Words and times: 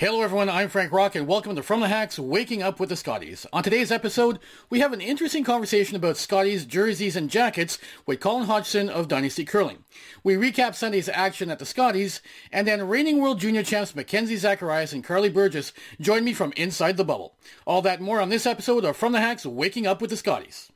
Hello 0.00 0.22
everyone, 0.22 0.48
I'm 0.48 0.70
Frank 0.70 0.92
Rock 0.92 1.14
and 1.14 1.26
welcome 1.26 1.54
to 1.56 1.62
From 1.62 1.80
the 1.80 1.88
Hacks 1.88 2.18
Waking 2.18 2.62
Up 2.62 2.80
with 2.80 2.88
the 2.88 2.96
Scotties. 2.96 3.44
On 3.52 3.62
today's 3.62 3.92
episode, 3.92 4.38
we 4.70 4.80
have 4.80 4.94
an 4.94 5.02
interesting 5.02 5.44
conversation 5.44 5.94
about 5.94 6.16
Scotties, 6.16 6.64
jerseys, 6.64 7.16
and 7.16 7.28
jackets 7.28 7.78
with 8.06 8.18
Colin 8.18 8.46
Hodgson 8.46 8.88
of 8.88 9.08
Dynasty 9.08 9.44
Curling. 9.44 9.84
We 10.24 10.36
recap 10.36 10.74
Sunday's 10.74 11.10
action 11.10 11.50
at 11.50 11.58
the 11.58 11.66
Scotties, 11.66 12.22
and 12.50 12.66
then 12.66 12.88
reigning 12.88 13.18
world 13.18 13.40
junior 13.40 13.62
champs 13.62 13.94
Mackenzie 13.94 14.38
Zacharias 14.38 14.94
and 14.94 15.04
Karlee 15.04 15.34
Burgess 15.34 15.74
join 16.00 16.24
me 16.24 16.32
from 16.32 16.54
inside 16.56 16.96
the 16.96 17.04
bubble. 17.04 17.34
All 17.66 17.82
that 17.82 18.00
more 18.00 18.22
on 18.22 18.30
this 18.30 18.46
episode 18.46 18.86
of 18.86 18.96
From 18.96 19.12
the 19.12 19.20
Hacks 19.20 19.44
Waking 19.44 19.86
Up 19.86 20.00
with 20.00 20.08
the 20.08 20.16
Scotties. 20.16 20.72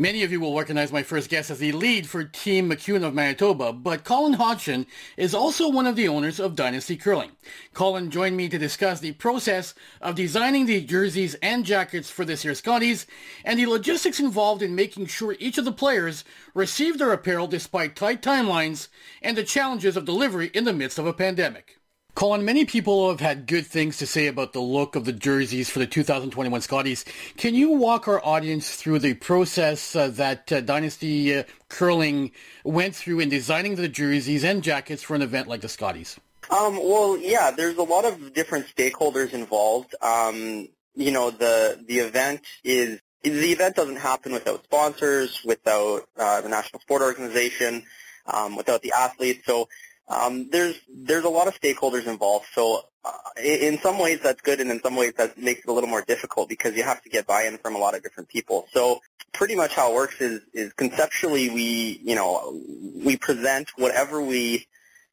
Many 0.00 0.22
of 0.22 0.32
you 0.32 0.40
will 0.40 0.58
recognize 0.58 0.90
my 0.92 1.02
first 1.02 1.28
guest 1.28 1.50
as 1.50 1.58
the 1.58 1.72
lead 1.72 2.06
for 2.06 2.24
Team 2.24 2.70
McEwen 2.70 3.04
of 3.04 3.12
Manitoba, 3.12 3.74
but 3.74 4.02
Colin 4.02 4.32
Hodgson 4.32 4.86
is 5.18 5.34
also 5.34 5.68
one 5.68 5.86
of 5.86 5.94
the 5.94 6.08
owners 6.08 6.40
of 6.40 6.56
Dynasty 6.56 6.96
Curling. 6.96 7.32
Colin 7.74 8.10
joined 8.10 8.34
me 8.34 8.48
to 8.48 8.56
discuss 8.56 9.00
the 9.00 9.12
process 9.12 9.74
of 10.00 10.14
designing 10.14 10.64
the 10.64 10.80
jerseys 10.80 11.34
and 11.42 11.66
jackets 11.66 12.08
for 12.08 12.24
this 12.24 12.46
year's 12.46 12.60
Scotties 12.60 13.06
and 13.44 13.60
the 13.60 13.66
logistics 13.66 14.18
involved 14.18 14.62
in 14.62 14.74
making 14.74 15.04
sure 15.04 15.36
each 15.38 15.58
of 15.58 15.66
the 15.66 15.70
players 15.70 16.24
received 16.54 16.98
their 16.98 17.12
apparel 17.12 17.46
despite 17.46 17.94
tight 17.94 18.22
timelines 18.22 18.88
and 19.20 19.36
the 19.36 19.44
challenges 19.44 19.98
of 19.98 20.06
delivery 20.06 20.50
in 20.54 20.64
the 20.64 20.72
midst 20.72 20.98
of 20.98 21.06
a 21.06 21.12
pandemic. 21.12 21.79
Colin, 22.20 22.44
many 22.44 22.66
people 22.66 23.08
have 23.08 23.20
had 23.20 23.46
good 23.46 23.66
things 23.66 23.96
to 23.96 24.06
say 24.06 24.26
about 24.26 24.52
the 24.52 24.60
look 24.60 24.94
of 24.94 25.06
the 25.06 25.12
jerseys 25.14 25.70
for 25.70 25.78
the 25.78 25.86
2021 25.86 26.60
Scotties. 26.60 27.02
Can 27.38 27.54
you 27.54 27.70
walk 27.70 28.08
our 28.08 28.22
audience 28.22 28.76
through 28.76 28.98
the 28.98 29.14
process 29.14 29.96
uh, 29.96 30.08
that 30.08 30.52
uh, 30.52 30.60
Dynasty 30.60 31.34
uh, 31.34 31.44
Curling 31.70 32.32
went 32.62 32.94
through 32.94 33.20
in 33.20 33.30
designing 33.30 33.76
the 33.76 33.88
jerseys 33.88 34.44
and 34.44 34.62
jackets 34.62 35.02
for 35.02 35.14
an 35.14 35.22
event 35.22 35.48
like 35.48 35.62
the 35.62 35.68
Scotties? 35.70 36.20
Um, 36.50 36.76
well, 36.76 37.16
yeah, 37.16 37.52
there's 37.52 37.78
a 37.78 37.82
lot 37.82 38.04
of 38.04 38.34
different 38.34 38.66
stakeholders 38.66 39.32
involved. 39.32 39.94
Um, 40.02 40.68
you 40.94 41.12
know, 41.12 41.30
the 41.30 41.82
the 41.88 42.00
event 42.00 42.42
is 42.62 43.00
the 43.22 43.30
event 43.30 43.76
doesn't 43.76 43.96
happen 43.96 44.34
without 44.34 44.62
sponsors, 44.64 45.40
without 45.42 46.02
uh, 46.18 46.42
the 46.42 46.50
National 46.50 46.80
Sport 46.80 47.00
Organization, 47.00 47.84
um, 48.26 48.56
without 48.56 48.82
the 48.82 48.92
athletes. 48.94 49.46
So 49.46 49.70
um, 50.10 50.50
there's 50.50 50.74
there's 50.92 51.24
a 51.24 51.28
lot 51.28 51.46
of 51.46 51.58
stakeholders 51.60 52.06
involved. 52.06 52.46
So 52.52 52.82
uh, 53.04 53.12
in 53.42 53.78
some 53.78 53.98
ways 53.98 54.18
that's 54.22 54.40
good, 54.40 54.60
and 54.60 54.70
in 54.70 54.82
some 54.82 54.96
ways 54.96 55.14
that 55.16 55.38
makes 55.38 55.60
it 55.60 55.68
a 55.68 55.72
little 55.72 55.88
more 55.88 56.02
difficult 56.02 56.48
because 56.48 56.76
you 56.76 56.82
have 56.82 57.00
to 57.02 57.08
get 57.08 57.26
buy-in 57.26 57.58
from 57.58 57.76
a 57.76 57.78
lot 57.78 57.94
of 57.94 58.02
different 58.02 58.28
people. 58.28 58.66
So 58.72 59.00
pretty 59.32 59.54
much 59.54 59.72
how 59.72 59.92
it 59.92 59.94
works 59.94 60.20
is 60.20 60.42
is 60.52 60.72
conceptually 60.72 61.48
we 61.48 62.00
you 62.02 62.16
know 62.16 62.60
we 63.04 63.16
present 63.16 63.70
whatever 63.76 64.20
we 64.20 64.66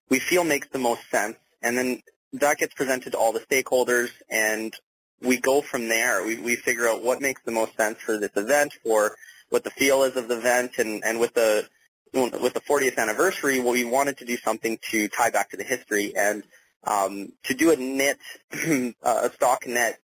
we 0.10 0.20
feel 0.20 0.44
makes 0.44 0.68
the 0.70 0.80
most 0.80 1.08
sense, 1.12 1.38
and 1.62 1.78
then 1.78 2.02
that 2.34 2.58
gets 2.58 2.74
presented 2.74 3.12
to 3.12 3.18
all 3.18 3.34
the 3.34 3.40
stakeholders, 3.42 4.10
and 4.30 4.74
we 5.22 5.38
go 5.38 5.62
from 5.62 5.88
there. 5.90 6.26
We 6.26 6.38
we 6.38 6.56
figure 6.56 6.88
out 6.88 7.04
what 7.04 7.22
makes 7.22 7.42
the 7.44 7.52
most 7.52 7.78
sense 7.78 8.00
for 8.00 8.18
this 8.18 8.36
event, 8.36 8.74
for 8.84 9.16
what 9.50 9.64
the 9.64 9.70
feel 9.70 10.04
is 10.04 10.16
of 10.16 10.28
the 10.28 10.38
event, 10.38 10.80
and 10.80 11.04
and 11.06 11.20
with 11.20 11.36
the 11.36 11.70
with 12.14 12.54
the 12.54 12.62
40th 12.62 12.98
anniversary, 12.98 13.60
we 13.60 13.84
wanted 13.84 14.18
to 14.18 14.26
do 14.26 14.38
something 14.38 14.78
to 14.92 15.08
tie 15.08 15.30
back 15.30 15.50
to 15.52 15.58
the 15.58 15.64
history 15.64 16.14
and 16.16 16.44
um, 16.84 17.34
to 17.44 17.54
do 17.54 17.72
a 17.72 17.76
knit, 17.76 18.18
a 18.52 19.30
stockinette 19.30 19.96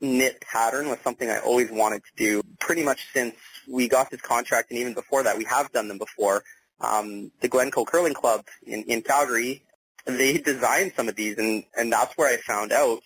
knit 0.00 0.40
pattern 0.40 0.88
was 0.88 0.98
something 1.02 1.28
I 1.28 1.38
always 1.38 1.70
wanted 1.70 2.02
to 2.04 2.10
do 2.16 2.42
pretty 2.60 2.84
much 2.84 3.06
since 3.12 3.34
we 3.68 3.88
got 3.88 4.10
this 4.10 4.20
contract 4.20 4.70
and 4.70 4.78
even 4.78 4.94
before 4.94 5.24
that 5.24 5.36
we 5.36 5.44
have 5.44 5.72
done 5.72 5.88
them 5.88 5.98
before. 5.98 6.42
Um, 6.80 7.32
the 7.40 7.48
Glencoe 7.48 7.84
Curling 7.84 8.14
Club 8.14 8.46
in, 8.64 8.84
in 8.84 9.02
Calgary, 9.02 9.64
they 10.06 10.38
designed 10.38 10.92
some 10.94 11.08
of 11.08 11.16
these 11.16 11.36
and, 11.38 11.64
and 11.76 11.92
that's 11.92 12.16
where 12.16 12.32
I 12.32 12.36
found 12.36 12.72
out 12.72 13.00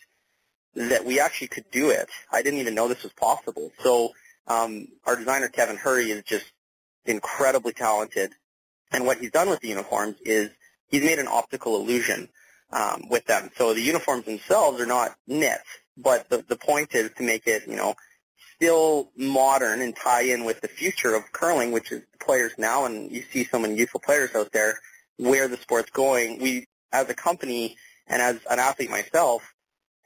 that 0.75 1.05
we 1.05 1.21
actually 1.21 1.49
could 1.49 1.71
do 1.71 1.91
it. 1.91 2.09
I 2.31 2.43
didn't 2.43 2.61
even 2.61 2.75
know 2.75 2.89
this 2.89 3.03
was 3.03 3.13
possible. 3.15 3.71
So 3.83 4.13
um, 4.47 4.89
our 5.07 5.17
designer 5.17 5.49
Kevin 5.49 5.77
Hurry 5.77 6.11
is 6.11 6.23
just 6.25 6.51
incredibly 7.07 7.73
talented 7.73 8.33
and 8.93 9.07
what 9.07 9.19
he's 9.19 9.31
done 9.31 9.49
with 9.49 9.61
the 9.61 9.69
uniforms 9.69 10.17
is 10.25 10.51
he's 10.89 11.03
made 11.03 11.19
an 11.19 11.29
optical 11.29 11.77
illusion 11.77 12.29
um, 12.73 13.05
with 13.11 13.25
them. 13.27 13.51
So 13.57 13.75
the 13.75 13.81
uniforms 13.81 14.25
themselves 14.25 14.81
are 14.81 14.87
not 14.87 15.15
knit, 15.27 15.61
but 15.97 16.29
the, 16.29 16.45
the 16.49 16.57
point 16.57 16.95
is 16.95 17.11
to 17.17 17.23
make 17.23 17.47
it, 17.47 17.67
you 17.67 17.77
know, 17.77 17.95
still 18.57 19.11
modern 19.17 19.81
and 19.81 19.95
tie 19.97 20.23
in 20.23 20.45
with 20.45 20.61
the 20.61 20.69
future 20.69 21.15
of 21.15 21.31
curling, 21.33 21.73
which 21.73 21.91
is 21.93 22.03
players 22.21 22.53
now, 22.59 22.85
and 22.85 23.11
you 23.11 23.23
see 23.33 23.45
so 23.45 23.59
many 23.59 23.75
youthful 23.75 24.01
players 24.01 24.35
out 24.35 24.53
there 24.53 24.79
where 25.17 25.49
the 25.49 25.57
sport's 25.57 25.91
going. 25.91 26.41
We, 26.41 26.67
as 26.93 27.09
a 27.09 27.15
company 27.15 27.77
and 28.07 28.23
as 28.23 28.37
an 28.51 28.59
athlete 28.59 28.91
myself, 28.91 29.43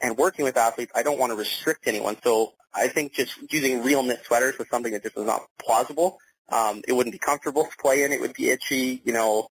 and 0.01 0.17
working 0.17 0.45
with 0.45 0.57
athletes, 0.57 0.93
I 0.95 1.03
don't 1.03 1.19
want 1.19 1.33
to 1.33 1.37
restrict 1.37 1.87
anyone. 1.87 2.17
So 2.23 2.53
I 2.75 2.89
think 2.89 3.15
just 3.15 3.33
using 3.51 3.83
real 3.83 4.03
knit 4.03 4.23
sweaters 4.25 4.59
was 4.59 4.69
something 4.69 4.93
that 4.93 5.03
just 5.03 5.17
was 5.17 5.27
not 5.27 5.43
plausible. 5.59 6.19
Um, 6.49 6.83
it 6.87 6.93
wouldn't 6.93 7.13
be 7.13 7.19
comfortable 7.19 7.65
to 7.65 7.77
play 7.81 8.03
in. 8.05 8.13
It 8.13 8.21
would 8.21 8.35
be 8.35 8.51
itchy. 8.51 9.03
You 9.05 9.13
know, 9.13 9.49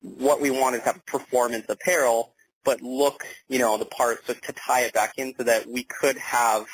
what 0.00 0.40
we 0.40 0.50
want 0.50 0.76
is 0.76 0.82
have 0.82 1.04
performance 1.06 1.66
apparel, 1.68 2.34
but 2.64 2.82
look, 2.82 3.24
you 3.48 3.58
know, 3.58 3.78
the 3.78 3.84
part 3.84 4.26
so 4.26 4.34
to 4.34 4.52
tie 4.52 4.82
it 4.82 4.92
back 4.92 5.14
in 5.16 5.34
so 5.36 5.44
that 5.44 5.66
we 5.66 5.84
could 5.84 6.18
have, 6.18 6.66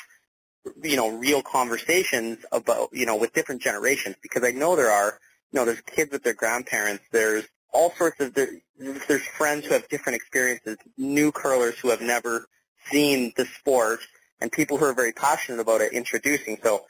you 0.81 0.95
know, 0.95 1.09
real 1.17 1.41
conversations 1.41 2.39
about, 2.51 2.89
you 2.91 3.05
know, 3.05 3.15
with 3.15 3.33
different 3.33 3.61
generations. 3.61 4.15
Because 4.21 4.43
I 4.43 4.51
know 4.51 4.75
there 4.75 4.91
are, 4.91 5.19
you 5.51 5.59
know, 5.59 5.65
there's 5.65 5.81
kids 5.81 6.11
with 6.11 6.23
their 6.23 6.33
grandparents. 6.33 7.03
There's 7.11 7.45
all 7.71 7.91
sorts 7.91 8.19
of 8.19 8.33
there, 8.33 8.49
there's 8.77 9.25
friends 9.37 9.65
who 9.65 9.73
have 9.73 9.87
different 9.89 10.15
experiences, 10.15 10.77
new 10.97 11.31
curlers 11.31 11.77
who 11.79 11.89
have 11.89 12.01
never 12.01 12.47
seen 12.91 13.31
the 13.37 13.45
sport, 13.45 13.99
and 14.41 14.51
people 14.51 14.77
who 14.77 14.85
are 14.85 14.93
very 14.93 15.11
passionate 15.11 15.59
about 15.59 15.81
it 15.81 15.93
introducing. 15.93 16.57
So 16.63 16.85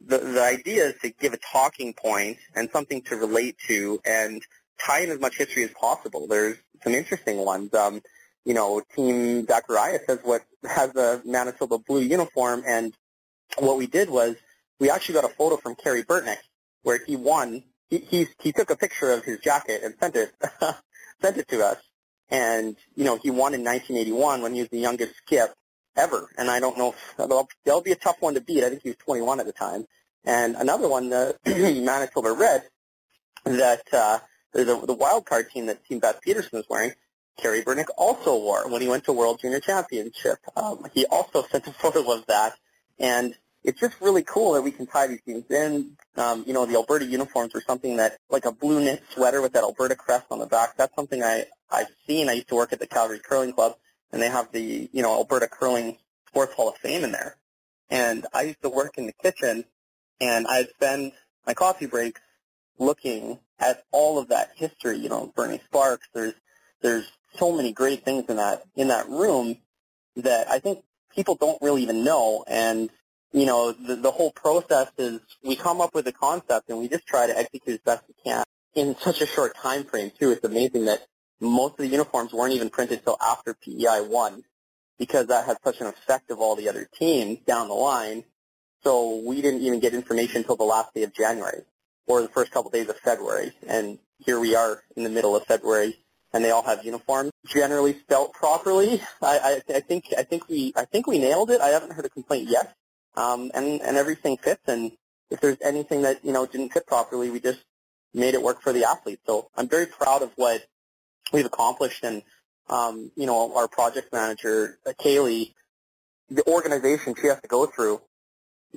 the, 0.00 0.18
the 0.18 0.42
idea 0.42 0.86
is 0.86 0.94
to 1.02 1.10
give 1.10 1.32
a 1.32 1.38
talking 1.52 1.94
point 1.94 2.38
and 2.54 2.70
something 2.70 3.02
to 3.02 3.16
relate 3.16 3.56
to 3.68 4.00
and 4.04 4.42
tie 4.78 5.00
in 5.00 5.10
as 5.10 5.20
much 5.20 5.36
history 5.36 5.64
as 5.64 5.70
possible. 5.70 6.26
There's 6.26 6.56
some 6.82 6.94
interesting 6.94 7.38
ones. 7.38 7.72
Um, 7.74 8.02
you 8.44 8.54
know, 8.54 8.82
Team 8.94 9.46
Zacharias 9.46 10.02
has 10.08 10.18
what 10.22 10.42
has 10.64 10.92
the 10.92 11.22
Manitoba 11.24 11.78
blue 11.78 12.00
uniform, 12.00 12.62
and 12.66 12.94
what 13.58 13.78
we 13.78 13.86
did 13.86 14.10
was 14.10 14.36
we 14.78 14.90
actually 14.90 15.14
got 15.14 15.24
a 15.24 15.34
photo 15.34 15.56
from 15.56 15.74
Kerry 15.76 16.04
Burtnyk 16.04 16.36
where 16.82 17.00
he 17.04 17.16
won. 17.16 17.64
He 17.88 17.98
he, 17.98 18.26
he 18.40 18.52
took 18.52 18.70
a 18.70 18.76
picture 18.76 19.12
of 19.12 19.24
his 19.24 19.38
jacket 19.40 19.82
and 19.82 19.94
sent 19.98 20.16
it 20.16 20.32
sent 21.22 21.38
it 21.38 21.48
to 21.48 21.64
us, 21.64 21.78
and 22.28 22.76
you 22.94 23.04
know 23.04 23.16
he 23.16 23.30
won 23.30 23.54
in 23.54 23.64
1981 23.64 24.42
when 24.42 24.54
he 24.54 24.60
was 24.60 24.68
the 24.68 24.78
youngest 24.78 25.14
skip 25.16 25.54
ever. 25.96 26.28
And 26.36 26.50
I 26.50 26.60
don't 26.60 26.78
know 26.78 26.90
if 26.90 27.14
that'll, 27.16 27.48
that'll 27.64 27.82
be 27.82 27.92
a 27.92 27.96
tough 27.96 28.16
one 28.20 28.34
to 28.34 28.40
beat. 28.40 28.64
I 28.64 28.70
think 28.70 28.82
he 28.82 28.90
was 28.90 28.96
21 28.98 29.40
at 29.40 29.46
the 29.46 29.52
time. 29.52 29.86
And 30.24 30.56
another 30.56 30.88
one, 30.88 31.10
the 31.10 31.36
Manitoba 31.46 32.32
Red, 32.32 32.62
that 33.44 33.82
uh, 33.92 34.18
the, 34.52 34.64
the 34.86 34.94
wild 34.94 35.26
card 35.26 35.50
team 35.50 35.66
that 35.66 35.84
Team 35.84 35.98
Beth 35.98 36.20
Peterson 36.22 36.58
was 36.58 36.66
wearing, 36.68 36.92
Kerry 37.40 37.62
Burtnyk 37.62 37.88
also 37.96 38.36
wore 38.36 38.68
when 38.70 38.80
he 38.80 38.88
went 38.88 39.04
to 39.04 39.12
World 39.12 39.40
Junior 39.40 39.60
Championship. 39.60 40.38
Um, 40.56 40.86
he 40.92 41.04
also 41.06 41.42
sent 41.50 41.66
a 41.66 41.72
photo 41.72 42.10
of 42.12 42.26
that, 42.26 42.54
and 42.98 43.34
it's 43.64 43.80
just 43.80 44.00
really 44.00 44.22
cool 44.22 44.52
that 44.52 44.62
we 44.62 44.70
can 44.70 44.86
tie 44.86 45.06
these 45.06 45.22
teams 45.22 45.50
in. 45.50 45.96
Um, 46.16 46.44
you 46.46 46.52
know, 46.52 46.66
the 46.66 46.74
Alberta 46.74 47.06
uniforms 47.06 47.54
were 47.54 47.62
something 47.66 47.96
that, 47.96 48.18
like 48.30 48.44
a 48.44 48.52
blue 48.52 48.80
knit 48.84 49.02
sweater 49.10 49.40
with 49.42 49.54
that 49.54 49.64
Alberta 49.64 49.96
crest 49.96 50.26
on 50.30 50.38
the 50.38 50.46
back. 50.46 50.76
That's 50.76 50.94
something 50.94 51.22
I 51.22 51.46
I've 51.70 51.88
seen. 52.06 52.28
I 52.28 52.34
used 52.34 52.48
to 52.48 52.54
work 52.54 52.72
at 52.72 52.78
the 52.78 52.86
Calgary 52.86 53.18
Curling 53.18 53.52
Club, 53.52 53.74
and 54.14 54.22
they 54.22 54.30
have 54.30 54.50
the 54.52 54.88
you 54.92 55.02
know 55.02 55.12
Alberta 55.12 55.48
Curling 55.48 55.98
Sports 56.28 56.54
Hall 56.54 56.68
of 56.68 56.76
Fame 56.76 57.02
in 57.04 57.12
there. 57.12 57.36
And 57.90 58.26
I 58.32 58.42
used 58.42 58.62
to 58.62 58.70
work 58.70 58.96
in 58.96 59.06
the 59.06 59.12
kitchen, 59.12 59.64
and 60.20 60.46
I'd 60.46 60.70
spend 60.70 61.12
my 61.46 61.52
coffee 61.52 61.86
breaks 61.86 62.20
looking 62.78 63.40
at 63.58 63.82
all 63.90 64.18
of 64.18 64.28
that 64.28 64.52
history. 64.54 64.98
You 64.98 65.08
know, 65.08 65.32
Bernie 65.34 65.60
Sparks. 65.66 66.06
There's 66.14 66.34
there's 66.80 67.10
so 67.34 67.54
many 67.54 67.72
great 67.72 68.04
things 68.04 68.26
in 68.28 68.36
that 68.36 68.62
in 68.76 68.88
that 68.88 69.08
room 69.08 69.56
that 70.16 70.48
I 70.48 70.60
think 70.60 70.84
people 71.12 71.34
don't 71.34 71.60
really 71.60 71.82
even 71.82 72.04
know. 72.04 72.44
And 72.46 72.90
you 73.32 73.46
know, 73.46 73.72
the, 73.72 73.96
the 73.96 74.12
whole 74.12 74.30
process 74.30 74.92
is 74.96 75.18
we 75.42 75.56
come 75.56 75.80
up 75.80 75.92
with 75.92 76.06
a 76.06 76.12
concept 76.12 76.70
and 76.70 76.78
we 76.78 76.88
just 76.88 77.04
try 77.04 77.26
to 77.26 77.36
execute 77.36 77.74
as 77.74 77.80
best 77.80 78.04
we 78.06 78.14
can 78.24 78.44
in 78.76 78.94
such 78.96 79.20
a 79.20 79.26
short 79.26 79.56
time 79.56 79.82
frame 79.82 80.12
too. 80.16 80.30
It's 80.30 80.44
amazing 80.44 80.84
that 80.84 81.04
most 81.40 81.72
of 81.72 81.78
the 81.78 81.88
uniforms 81.88 82.32
weren't 82.32 82.54
even 82.54 82.70
printed 82.70 82.98
until 82.98 83.16
after 83.20 83.54
PEI 83.54 84.06
won 84.08 84.42
because 84.98 85.26
that 85.26 85.46
had 85.46 85.56
such 85.64 85.80
an 85.80 85.86
effect 85.86 86.30
of 86.30 86.38
all 86.38 86.56
the 86.56 86.68
other 86.68 86.88
teams 86.98 87.38
down 87.46 87.68
the 87.68 87.74
line. 87.74 88.24
So 88.82 89.22
we 89.26 89.42
didn't 89.42 89.62
even 89.62 89.80
get 89.80 89.94
information 89.94 90.38
until 90.38 90.56
the 90.56 90.64
last 90.64 90.94
day 90.94 91.02
of 91.02 91.14
January 91.14 91.62
or 92.06 92.22
the 92.22 92.28
first 92.28 92.52
couple 92.52 92.68
of 92.68 92.74
days 92.74 92.88
of 92.88 92.96
February. 92.98 93.52
And 93.66 93.98
here 94.18 94.38
we 94.38 94.54
are 94.54 94.82
in 94.96 95.02
the 95.02 95.10
middle 95.10 95.34
of 95.34 95.44
February 95.44 95.96
and 96.34 96.44
they 96.44 96.50
all 96.50 96.62
have 96.62 96.84
uniforms 96.84 97.30
generally 97.46 97.96
spelt 98.00 98.34
properly. 98.34 99.00
I, 99.22 99.60
I, 99.68 99.76
I 99.76 99.80
think 99.80 100.06
I 100.18 100.24
think 100.24 100.48
we 100.48 100.72
I 100.76 100.84
think 100.84 101.06
we 101.06 101.18
nailed 101.18 101.50
it. 101.50 101.60
I 101.60 101.68
haven't 101.68 101.92
heard 101.92 102.04
a 102.04 102.10
complaint 102.10 102.50
yet, 102.50 102.74
um, 103.14 103.50
and 103.54 103.80
and 103.80 103.96
everything 103.96 104.36
fits. 104.36 104.62
And 104.66 104.92
if 105.30 105.40
there's 105.40 105.58
anything 105.64 106.02
that 106.02 106.24
you 106.24 106.32
know 106.32 106.44
didn't 106.44 106.70
fit 106.70 106.86
properly, 106.86 107.30
we 107.30 107.40
just 107.40 107.60
made 108.12 108.34
it 108.34 108.42
work 108.42 108.60
for 108.60 108.72
the 108.72 108.84
athletes. 108.84 109.22
So 109.26 109.48
I'm 109.56 109.68
very 109.68 109.86
proud 109.86 110.22
of 110.22 110.32
what 110.36 110.66
we've 111.32 111.46
accomplished, 111.46 112.04
and 112.04 112.22
um, 112.68 113.10
you 113.16 113.26
know 113.26 113.56
our 113.56 113.68
project 113.68 114.12
manager 114.12 114.78
uh, 114.86 114.92
Kaylee, 114.92 115.52
the 116.30 116.46
organization 116.46 117.14
she 117.20 117.28
has 117.28 117.40
to 117.40 117.48
go 117.48 117.66
through 117.66 118.00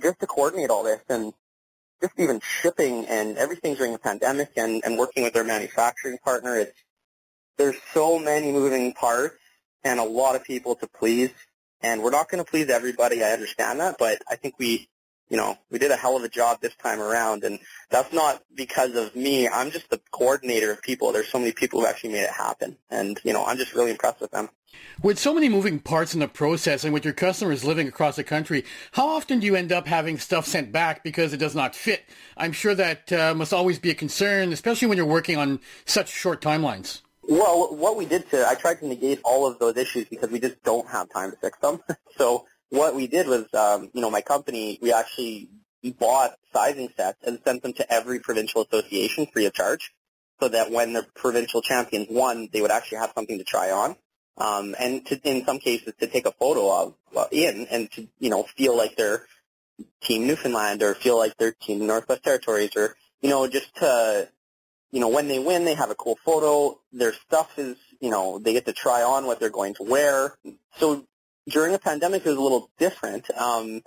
just 0.02 0.20
to 0.20 0.28
coordinate 0.28 0.70
all 0.70 0.84
this 0.84 1.02
and 1.10 1.34
just 2.02 2.14
even 2.18 2.40
shipping 2.40 3.06
and 3.08 3.38
everything 3.38 3.76
during 3.76 3.94
the 3.94 4.00
pandemic 4.00 4.50
and, 4.56 4.84
and 4.86 4.98
working 4.98 5.24
with 5.24 5.34
their 5.34 5.44
manufacturing 5.44 6.18
partner, 6.24 6.58
it's 6.58 6.78
there's 7.58 7.76
so 7.94 8.20
many 8.20 8.52
moving 8.52 8.94
parts 8.94 9.36
and 9.84 10.00
a 10.00 10.04
lot 10.04 10.36
of 10.36 10.44
people 10.44 10.76
to 10.76 10.88
please. 10.88 11.32
And 11.82 12.02
we're 12.04 12.12
not 12.12 12.30
going 12.30 12.44
to 12.44 12.50
please 12.50 12.70
everybody. 12.70 13.24
I 13.24 13.32
understand 13.32 13.80
that, 13.80 13.96
but 13.98 14.20
I 14.30 14.36
think 14.36 14.56
we, 14.60 14.90
you 15.30 15.38
know, 15.38 15.58
we 15.70 15.80
did 15.80 15.92
a 15.92 15.96
hell 15.96 16.16
of 16.16 16.24
a 16.24 16.30
job 16.30 16.62
this 16.62 16.76
time 16.76 17.00
around. 17.00 17.44
And 17.44 17.60
that's 17.90 18.14
not 18.14 18.44
because 18.56 18.96
of 18.96 19.16
me. 19.16 19.48
I'm 19.48 19.72
just 19.72 19.90
the 19.90 20.00
coordinator 20.12 20.72
of 20.72 20.82
people. 20.82 21.12
There's 21.12 21.28
so 21.28 21.40
many 21.40 21.52
people 21.52 21.82
who 21.82 21.88
actually 21.88 22.14
made 22.14 22.24
it 22.24 22.32
happen. 22.32 22.78
And, 22.90 23.20
you 23.24 23.34
know, 23.34 23.46
I'm 23.46 23.58
just 23.58 23.74
really 23.74 23.92
impressed 23.92 24.22
with 24.22 24.32
them. 24.32 24.50
With 25.02 25.18
so 25.18 25.34
many 25.34 25.50
moving 25.50 25.80
parts 25.80 26.14
in 26.14 26.20
the 26.20 26.28
process 26.28 26.84
and 26.84 26.94
with 26.94 27.04
your 27.04 27.14
customers 27.14 27.64
living 27.64 27.88
across 27.88 28.16
the 28.16 28.24
country, 28.24 28.66
how 28.92 29.08
often 29.08 29.40
do 29.40 29.46
you 29.46 29.56
end 29.56 29.72
up 29.72 29.88
having 29.88 30.18
stuff 30.18 30.46
sent 30.46 30.72
back 30.72 31.04
because 31.04 31.34
it 31.34 31.38
does 31.38 31.56
not 31.56 31.76
fit? 31.76 32.04
I'm 32.36 32.52
sure 32.52 32.76
that 32.76 33.12
uh, 33.12 33.34
must 33.34 33.54
always 33.54 33.80
be 33.80 33.90
a 33.90 33.96
concern, 33.96 34.52
especially 34.54 34.88
when 34.88 34.98
you're 34.98 35.06
working 35.06 35.38
on 35.38 35.60
such 35.86 36.10
short 36.10 36.42
timelines. 36.42 37.02
Well, 37.24 37.76
what 37.76 37.98
we 37.98 38.06
did 38.06 38.30
to, 38.32 38.48
I 38.48 38.56
tried 38.56 38.80
to 38.80 38.88
negate 38.88 39.20
all 39.24 39.46
of 39.46 39.60
those 39.60 39.76
issues 39.78 40.06
because 40.06 40.32
we 40.32 40.40
just 40.40 40.62
don't 40.64 40.88
have 40.90 41.10
time 41.10 41.32
to 41.32 41.38
fix 41.38 41.60
them. 41.60 41.82
so 42.18 42.46
what 42.70 42.96
we 42.96 43.08
did 43.08 43.28
was, 43.28 43.46
um, 43.54 43.90
you 43.94 44.02
know, 44.02 44.10
my 44.10 44.22
company, 44.22 44.78
we 44.82 44.94
actually 44.94 45.50
bought 46.00 46.38
sizing 46.54 46.90
sets 46.98 47.20
and 47.26 47.40
sent 47.46 47.64
them 47.64 47.74
to 47.74 47.94
every 47.94 48.20
provincial 48.20 48.62
association 48.64 49.28
free 49.32 49.46
of 49.46 49.54
charge 49.54 49.94
so 50.40 50.50
that 50.50 50.72
when 50.72 50.94
the 50.94 51.06
provincial 51.16 51.62
champions 51.62 52.08
won, 52.10 52.50
they 52.52 52.62
would 52.62 52.72
actually 52.72 53.00
have 53.00 53.12
something 53.16 53.38
to 53.38 53.44
try 53.44 53.72
on. 53.72 53.96
Um, 54.38 54.76
and 54.80 55.04
to, 55.08 55.20
in 55.24 55.46
some 55.46 55.60
cases 55.60 55.94
to 56.00 56.08
take 56.08 56.28
a 56.28 56.32
photo 56.32 56.72
of 56.72 56.94
uh, 57.16 57.26
in 57.32 57.68
and 57.72 57.92
to, 57.94 58.08
you 58.20 58.30
know, 58.30 58.44
feel 58.44 58.78
like 58.78 58.96
they're 58.96 59.26
Team 60.02 60.28
Newfoundland 60.28 60.84
or 60.84 60.94
feel 60.94 61.18
like 61.18 61.36
they're 61.38 61.54
Team 61.54 61.88
Northwest 61.88 62.24
Territories 62.24 62.72
or, 62.76 62.96
you 63.22 63.30
know, 63.30 63.48
just 63.48 63.76
to, 63.78 64.30
you 64.92 65.00
know, 65.00 65.10
when 65.10 65.28
they 65.28 65.40
win, 65.40 65.66
they 65.66 65.74
have 65.74 65.90
a 65.90 65.96
cool 65.96 66.20
photo. 66.24 66.80
Their 66.92 67.14
stuff 67.14 67.58
is, 67.58 67.78
you 68.00 68.12
know, 68.12 68.38
they 68.38 68.54
get 68.54 68.66
to 68.66 68.74
try 68.74 69.02
on 69.02 69.26
what 69.26 69.40
they're 69.40 69.50
going 69.50 69.74
to 69.76 69.84
wear. 69.84 70.36
So 70.78 71.08
during 71.50 71.74
a 71.74 71.80
pandemic, 71.80 72.26
it 72.26 72.30
was 72.30 72.38
a 72.38 72.42
little 72.42 72.70
different. 72.78 73.30
Um, 73.32 73.82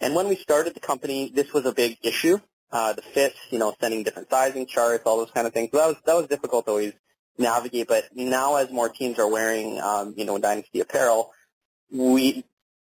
and 0.00 0.14
when 0.14 0.28
we 0.28 0.36
started 0.36 0.74
the 0.74 0.80
company, 0.80 1.30
this 1.34 1.52
was 1.52 1.66
a 1.66 1.72
big 1.72 1.98
issue. 2.02 2.38
Uh, 2.72 2.92
the 2.92 3.02
fit, 3.02 3.34
you 3.50 3.58
know, 3.58 3.74
sending 3.80 4.04
different 4.04 4.30
sizing 4.30 4.66
charts, 4.66 5.02
all 5.04 5.18
those 5.18 5.30
kind 5.32 5.46
of 5.46 5.52
things. 5.52 5.70
So 5.72 5.78
that 5.78 5.86
was 5.86 5.96
that 6.06 6.14
was 6.14 6.28
difficult 6.28 6.66
to 6.66 6.70
always 6.70 6.92
navigate. 7.36 7.88
But 7.88 8.04
now, 8.14 8.56
as 8.56 8.70
more 8.70 8.88
teams 8.88 9.18
are 9.18 9.28
wearing, 9.28 9.80
um, 9.80 10.14
you 10.16 10.24
know, 10.24 10.38
Dynasty 10.38 10.80
apparel, 10.80 11.32
we 11.90 12.44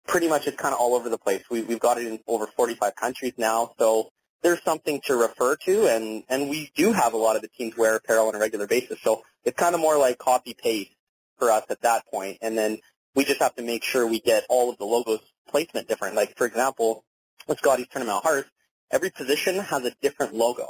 pretty 0.05 0.27
much 0.27 0.45
it's 0.45 0.57
kind 0.57 0.75
of 0.75 0.79
all 0.79 0.93
over 0.93 1.09
the 1.09 1.17
place. 1.17 1.43
We, 1.49 1.63
we've 1.63 1.79
got 1.79 1.97
it 1.97 2.05
in 2.05 2.19
over 2.27 2.45
45 2.45 2.95
countries 2.95 3.33
now, 3.37 3.71
so 3.79 4.11
there's 4.43 4.61
something 4.63 5.01
to 5.05 5.15
refer 5.15 5.55
to, 5.65 5.87
and 5.87 6.23
and 6.29 6.49
we 6.49 6.71
do 6.75 6.91
have 6.91 7.13
a 7.13 7.17
lot 7.17 7.35
of 7.35 7.41
the 7.41 7.47
teams 7.47 7.75
wear 7.75 7.95
apparel 7.95 8.27
on 8.27 8.35
a 8.35 8.39
regular 8.39 8.67
basis. 8.67 8.99
So 9.01 9.23
it's 9.43 9.57
kind 9.57 9.73
of 9.73 9.81
more 9.81 9.97
like 9.97 10.19
copy 10.19 10.53
paste 10.53 10.91
for 11.39 11.49
us 11.49 11.63
at 11.71 11.81
that 11.81 12.05
point, 12.07 12.37
and 12.43 12.55
then 12.55 12.77
we 13.15 13.25
just 13.25 13.41
have 13.41 13.55
to 13.55 13.63
make 13.63 13.83
sure 13.83 14.07
we 14.07 14.19
get 14.19 14.45
all 14.49 14.69
of 14.69 14.77
the 14.77 14.85
logos 14.85 15.19
placement 15.49 15.87
different. 15.87 16.15
Like 16.15 16.37
for 16.37 16.47
example, 16.47 17.03
with 17.47 17.59
Scotties 17.59 17.87
Tournament 17.91 18.23
Hearts, 18.23 18.49
every 18.91 19.09
position 19.09 19.59
has 19.59 19.83
a 19.85 19.91
different 20.01 20.33
logo. 20.33 20.69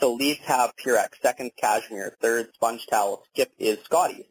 So 0.00 0.14
leads 0.14 0.40
have 0.40 0.72
Purex, 0.76 1.10
second 1.22 1.52
Cashmere, 1.56 2.16
third 2.20 2.48
Sponge 2.54 2.86
Towel, 2.86 3.22
skip 3.32 3.52
is 3.58 3.78
Scotties. 3.84 4.24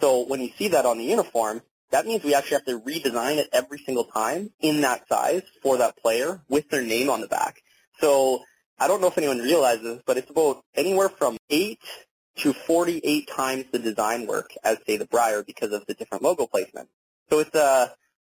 So 0.00 0.26
when 0.26 0.40
you 0.40 0.50
see 0.58 0.68
that 0.68 0.86
on 0.86 0.98
the 0.98 1.04
uniform, 1.04 1.62
that 1.90 2.06
means 2.06 2.24
we 2.24 2.34
actually 2.34 2.56
have 2.56 2.64
to 2.66 2.80
redesign 2.80 3.36
it 3.36 3.48
every 3.52 3.78
single 3.78 4.04
time 4.04 4.50
in 4.60 4.80
that 4.80 5.06
size 5.08 5.42
for 5.62 5.78
that 5.78 5.96
player 5.96 6.42
with 6.48 6.68
their 6.68 6.82
name 6.82 7.10
on 7.10 7.20
the 7.20 7.28
back. 7.28 7.62
So 8.00 8.42
I 8.78 8.88
don't 8.88 9.00
know 9.00 9.06
if 9.06 9.18
anyone 9.18 9.38
realizes, 9.38 10.02
but 10.04 10.18
it's 10.18 10.30
about 10.30 10.64
anywhere 10.74 11.08
from 11.08 11.36
8 11.48 11.78
to 12.36 12.52
48 12.52 13.28
times 13.28 13.64
the 13.70 13.78
design 13.78 14.26
work 14.26 14.50
as, 14.62 14.78
say, 14.86 14.96
the 14.96 15.06
Brier 15.06 15.42
because 15.42 15.72
of 15.72 15.86
the 15.86 15.94
different 15.94 16.24
logo 16.24 16.46
placement. 16.46 16.88
So 17.30 17.38
it's 17.38 17.54
a, 17.54 17.62
uh, 17.62 17.86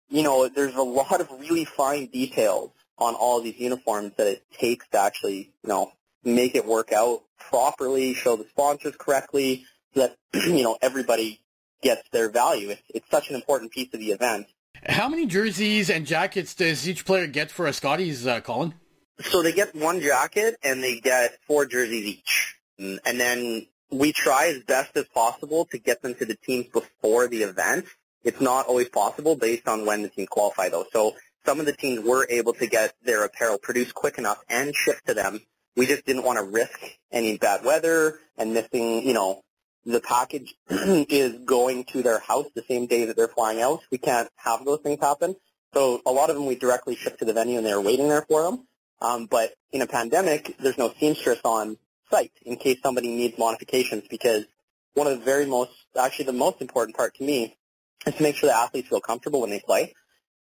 you 0.09 0.21
know, 0.21 0.47
there's 0.47 0.75
a 0.75 0.81
lot 0.81 1.19
of 1.21 1.29
really 1.39 1.65
fine 1.65 2.07
details 2.07 2.71
on 2.97 3.15
all 3.15 3.39
of 3.39 3.43
these 3.43 3.59
uniforms 3.59 4.13
that 4.17 4.27
it 4.27 4.43
takes 4.51 4.87
to 4.89 4.99
actually, 4.99 5.53
you 5.63 5.69
know, 5.69 5.91
make 6.23 6.55
it 6.55 6.65
work 6.65 6.91
out 6.91 7.23
properly, 7.39 8.13
show 8.13 8.35
the 8.35 8.45
sponsors 8.49 8.95
correctly, 8.97 9.65
so 9.93 10.01
that, 10.01 10.17
you 10.47 10.63
know, 10.63 10.77
everybody 10.81 11.41
gets 11.81 12.07
their 12.11 12.29
value. 12.29 12.69
It's, 12.69 12.81
it's 12.89 13.09
such 13.09 13.29
an 13.29 13.35
important 13.35 13.71
piece 13.71 13.93
of 13.93 13.99
the 13.99 14.11
event. 14.11 14.47
How 14.87 15.09
many 15.09 15.25
jerseys 15.25 15.89
and 15.89 16.05
jackets 16.05 16.53
does 16.53 16.87
each 16.87 17.05
player 17.05 17.27
get 17.27 17.49
for 17.49 17.65
a 17.65 17.73
Scotties, 17.73 18.27
uh, 18.27 18.41
Colin? 18.41 18.73
So 19.21 19.41
they 19.41 19.53
get 19.53 19.73
one 19.75 20.01
jacket 20.01 20.57
and 20.63 20.83
they 20.83 20.99
get 20.99 21.37
four 21.47 21.65
jerseys 21.65 22.05
each. 22.05 22.55
And 22.77 23.19
then 23.19 23.67
we 23.91 24.11
try 24.11 24.47
as 24.47 24.63
best 24.63 24.95
as 24.97 25.05
possible 25.05 25.65
to 25.71 25.77
get 25.77 26.01
them 26.01 26.15
to 26.15 26.25
the 26.25 26.35
teams 26.35 26.67
before 26.67 27.27
the 27.27 27.43
event. 27.43 27.85
It's 28.23 28.41
not 28.41 28.65
always 28.65 28.89
possible 28.89 29.35
based 29.35 29.67
on 29.67 29.85
when 29.85 30.01
the 30.01 30.09
teams 30.09 30.29
qualify 30.29 30.69
though. 30.69 30.85
So 30.91 31.15
some 31.45 31.59
of 31.59 31.65
the 31.65 31.73
teams 31.73 32.03
were 32.03 32.25
able 32.29 32.53
to 32.53 32.67
get 32.67 32.93
their 33.03 33.23
apparel 33.23 33.59
produced 33.59 33.93
quick 33.93 34.17
enough 34.17 34.39
and 34.49 34.75
shipped 34.75 35.05
to 35.07 35.13
them. 35.13 35.41
We 35.75 35.85
just 35.85 36.05
didn't 36.05 36.23
want 36.23 36.39
to 36.39 36.45
risk 36.45 36.79
any 37.11 37.37
bad 37.37 37.63
weather 37.63 38.19
and 38.37 38.53
missing, 38.53 39.05
you 39.07 39.13
know, 39.13 39.41
the 39.85 39.99
package 39.99 40.55
is 40.69 41.39
going 41.45 41.83
to 41.85 42.01
their 42.01 42.19
house 42.19 42.47
the 42.55 42.63
same 42.67 42.87
day 42.87 43.05
that 43.05 43.15
they're 43.15 43.27
flying 43.27 43.61
out. 43.61 43.81
We 43.91 43.99
can't 43.99 44.29
have 44.37 44.65
those 44.65 44.79
things 44.79 44.99
happen. 44.99 45.35
So 45.75 46.01
a 46.05 46.11
lot 46.11 46.29
of 46.29 46.35
them 46.35 46.45
we 46.45 46.55
directly 46.55 46.95
ship 46.95 47.19
to 47.19 47.25
the 47.25 47.33
venue 47.33 47.57
and 47.57 47.65
they're 47.65 47.81
waiting 47.81 48.07
there 48.07 48.25
for 48.27 48.43
them. 48.43 48.67
Um, 49.01 49.27
but 49.27 49.53
in 49.71 49.81
a 49.81 49.87
pandemic, 49.87 50.55
there's 50.57 50.77
no 50.77 50.91
seamstress 50.99 51.39
on 51.43 51.77
site 52.09 52.31
in 52.45 52.57
case 52.57 52.79
somebody 52.81 53.07
needs 53.09 53.37
modifications 53.37 54.03
because 54.09 54.45
one 54.93 55.07
of 55.07 55.19
the 55.19 55.25
very 55.25 55.45
most, 55.45 55.71
actually 55.99 56.25
the 56.25 56.33
most 56.33 56.61
important 56.61 56.95
part 56.95 57.15
to 57.15 57.23
me 57.23 57.55
is 58.05 58.15
to 58.15 58.23
make 58.23 58.35
sure 58.35 58.49
the 58.49 58.55
athletes 58.55 58.89
feel 58.89 59.01
comfortable 59.01 59.41
when 59.41 59.49
they 59.49 59.59
play. 59.59 59.93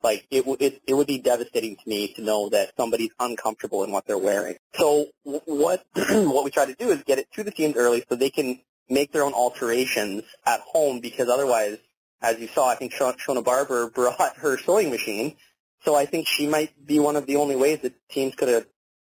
Like 0.03 0.25
it, 0.31 0.43
it, 0.59 0.81
it 0.87 0.93
would 0.95 1.07
be 1.07 1.19
devastating 1.19 1.75
to 1.75 1.89
me 1.89 2.13
to 2.15 2.23
know 2.23 2.49
that 2.49 2.73
somebody's 2.75 3.11
uncomfortable 3.19 3.83
in 3.83 3.91
what 3.91 4.05
they're 4.07 4.17
wearing. 4.17 4.55
So 4.73 5.07
what 5.23 5.83
what 5.93 6.43
we 6.43 6.49
try 6.49 6.65
to 6.65 6.73
do 6.73 6.89
is 6.89 7.03
get 7.03 7.19
it 7.19 7.27
to 7.33 7.43
the 7.43 7.51
teams 7.51 7.75
early 7.75 8.03
so 8.09 8.15
they 8.15 8.31
can 8.31 8.59
make 8.89 9.11
their 9.11 9.23
own 9.23 9.33
alterations 9.33 10.23
at 10.45 10.59
home 10.61 10.99
because 11.01 11.29
otherwise, 11.29 11.77
as 12.21 12.39
you 12.39 12.47
saw, 12.47 12.67
I 12.67 12.75
think 12.75 12.93
Shona 12.93 13.43
Barbour 13.43 13.89
brought 13.93 14.37
her 14.37 14.57
sewing 14.57 14.89
machine. 14.89 15.35
So 15.83 15.95
I 15.95 16.05
think 16.05 16.27
she 16.27 16.47
might 16.47 16.71
be 16.85 16.99
one 16.99 17.15
of 17.15 17.25
the 17.25 17.37
only 17.37 17.55
ways 17.55 17.79
that 17.81 17.93
teams 18.09 18.35
could 18.35 18.49
have 18.49 18.65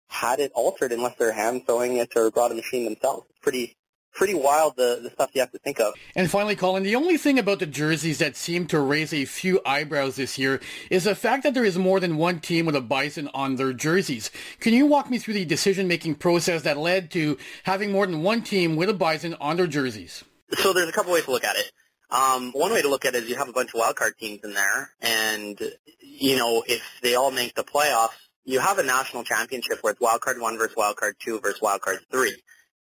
had 0.07 0.39
it 0.39 0.51
altered 0.53 0.91
unless 0.91 1.15
they're 1.17 1.31
hand 1.31 1.63
sewing 1.67 1.97
it 1.97 2.15
or 2.15 2.31
brought 2.31 2.51
a 2.51 2.55
machine 2.55 2.85
themselves. 2.85 3.25
It's 3.29 3.39
pretty 3.39 3.75
pretty 4.15 4.33
wild 4.33 4.77
the, 4.77 5.00
the 5.03 5.09
stuff 5.09 5.29
you 5.33 5.41
have 5.41 5.51
to 5.51 5.59
think 5.59 5.79
of. 5.79 5.93
And 6.15 6.31
finally, 6.31 6.55
Colin, 6.55 6.83
the 6.83 6.95
only 6.95 7.17
thing 7.17 7.38
about 7.38 7.59
the 7.59 7.65
jerseys 7.65 8.19
that 8.19 8.38
seem 8.38 8.65
to 8.67 8.79
raise 8.79 9.13
a 9.13 9.25
few 9.25 9.59
eyebrows 9.65 10.15
this 10.15 10.39
year 10.39 10.62
is 10.89 11.03
the 11.03 11.15
fact 11.15 11.43
that 11.43 11.53
there 11.53 11.65
is 11.65 11.77
more 11.77 12.00
than 12.00 12.15
one 12.17 12.39
team 12.39 12.65
with 12.65 12.75
a 12.75 12.81
bison 12.81 13.29
on 13.33 13.57
their 13.57 13.74
jerseys. 13.74 14.31
Can 14.62 14.74
you 14.74 14.85
walk 14.85 15.09
me 15.09 15.17
through 15.17 15.33
the 15.33 15.45
decision-making 15.45 16.15
process 16.15 16.62
that 16.63 16.77
led 16.77 17.12
to 17.12 17.38
having 17.63 17.91
more 17.91 18.07
than 18.07 18.24
one 18.24 18.41
team 18.41 18.77
with 18.77 18.89
a 18.89 18.93
bison 18.93 19.35
on 19.41 19.57
their 19.57 19.67
jerseys? 19.67 20.24
So 20.53 20.71
there's 20.71 20.89
a 20.89 20.93
couple 20.93 21.12
ways 21.12 21.25
to 21.25 21.31
look 21.31 21.43
at 21.43 21.57
it. 21.57 21.71
Um, 22.09 22.51
one 22.53 22.71
way 22.71 22.81
to 22.81 22.88
look 22.88 23.03
at 23.03 23.15
it 23.15 23.24
is 23.24 23.29
you 23.29 23.35
have 23.35 23.50
a 23.50 23.53
bunch 23.53 23.74
of 23.74 23.81
wildcard 23.81 24.17
teams 24.17 24.41
in 24.43 24.53
there, 24.53 24.91
and 25.01 25.59
you 26.00 26.38
know 26.38 26.63
if 26.65 26.83
they 27.01 27.15
all 27.15 27.31
make 27.31 27.55
the 27.55 27.63
playoffs, 27.63 28.12
you 28.46 28.60
have 28.60 28.78
a 28.78 28.84
national 28.84 29.24
championship 29.24 29.80
where 29.82 29.94
it's 29.94 30.02
wildcard 30.02 30.40
one 30.40 30.58
versus 30.58 30.75
wildcard 30.75 31.14
two 31.20 31.40
versus 31.40 31.60
wildcard 31.60 31.98
three 32.12 32.36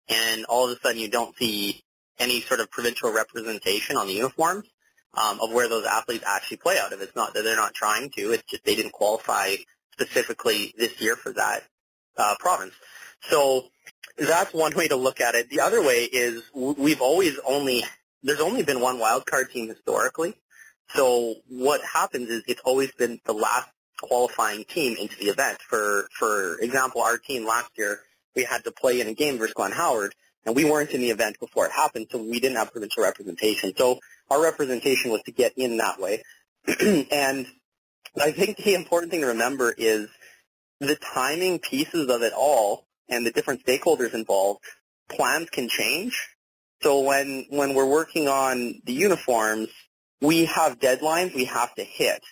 and 0.09 0.45
all 0.47 0.69
of 0.69 0.77
a 0.77 0.81
sudden 0.81 1.01
you 1.01 1.09
don't 1.09 1.37
see 1.37 1.83
any 2.19 2.41
sort 2.43 2.61
of 2.61 2.71
provincial 2.71 3.13
representation 3.13 3.97
on 3.97 4.07
the 4.07 4.13
uniforms 4.13 4.67
um, 5.15 5.41
of 5.41 5.53
where 5.53 5.69
those 5.69 5.87
athletes 5.87 6.25
actually 6.27 6.59
play 6.59 6.79
out 6.79 6.93
of. 6.93 7.01
It's 7.01 7.17
not 7.17 7.35
that 7.35 7.43
they're 7.43 7.57
not 7.57 7.75
trying 7.75 8.11
to; 8.11 8.33
it's 8.33 8.45
just 8.45 8.65
they 8.65 8.77
didn't 8.77 8.93
qualify 8.93 9.57
specifically 9.93 10.75
this 10.77 11.01
year 11.01 11.17
for 11.17 11.33
that 11.33 11.65
uh, 12.17 12.35
province. 12.39 12.75
So 13.23 13.65
that's 14.19 14.53
one 14.53 14.75
way 14.77 14.89
to 14.89 14.97
look 14.97 15.21
at 15.21 15.35
it. 15.35 15.51
The 15.51 15.61
other 15.61 15.83
way 15.83 16.05
is 16.05 16.43
we've 16.55 17.01
always 17.01 17.39
only 17.47 17.85
there's 18.23 18.41
only 18.41 18.63
been 18.63 18.81
one 18.81 18.99
wild 18.99 19.27
card 19.27 19.51
team 19.51 19.69
historically. 19.69 20.35
So 20.95 21.37
what 21.49 21.81
happens 21.83 22.29
is 22.29 22.43
it's 22.47 22.61
always 22.65 22.91
been 22.93 23.21
the 23.25 23.33
last 23.33 23.69
qualifying 24.01 24.65
team 24.65 24.97
into 24.99 25.17
the 25.17 25.27
event. 25.27 25.59
For 25.63 26.09
for 26.19 26.59
example, 26.59 27.03
our 27.03 27.19
team 27.19 27.47
last 27.47 27.71
year 27.77 28.01
we 28.35 28.45
had 28.45 28.65
to 28.65 28.71
play 28.71 29.01
in 29.01 29.09
a 29.09 29.15
game 29.15 29.39
versus 29.39 29.55
Glenn 29.55 29.73
Howard. 29.73 30.15
and 30.47 30.57
we 30.57 30.65
weren't 30.65 30.91
in 30.91 31.01
the 31.01 31.11
event 31.11 31.39
before 31.39 31.67
it 31.67 31.73
happened, 31.73 32.07
so 32.11 32.19
we 32.19 32.41
didn't 32.41 32.57
have 32.57 32.73
provincial 32.73 33.03
representation. 33.03 33.73
So 33.77 34.01
our 34.31 34.43
representation 34.43 35.11
was 35.11 35.23
to 35.23 35.33
get 35.33 35.53
in 35.57 35.77
that 35.79 36.01
way. 36.01 36.23
and 37.11 37.47
I 38.21 38.33
think 38.33 38.57
the 38.57 38.75
important 38.75 39.13
thing 39.13 39.21
to 39.21 39.29
remember 39.29 39.75
is 39.77 40.09
the 40.81 40.97
timing 40.97 41.59
pieces 41.59 42.09
of 42.09 42.23
it 42.23 42.33
all 42.35 42.87
and 43.09 43.27
the 43.27 43.31
different 43.31 43.65
stakeholders 43.67 44.15
involved, 44.15 44.61
plans 45.09 45.51
can 45.51 45.69
change. 45.69 46.29
So 46.83 47.01
when, 47.01 47.47
when 47.51 47.75
we're 47.75 47.89
working 47.89 48.29
on 48.29 48.81
the 48.85 48.93
uniforms, 48.93 49.69
we 50.21 50.47
have 50.47 50.79
deadlines 50.79 51.35
we 51.35 51.45
have 51.47 51.75
to 51.75 51.85
hit. 51.85 52.23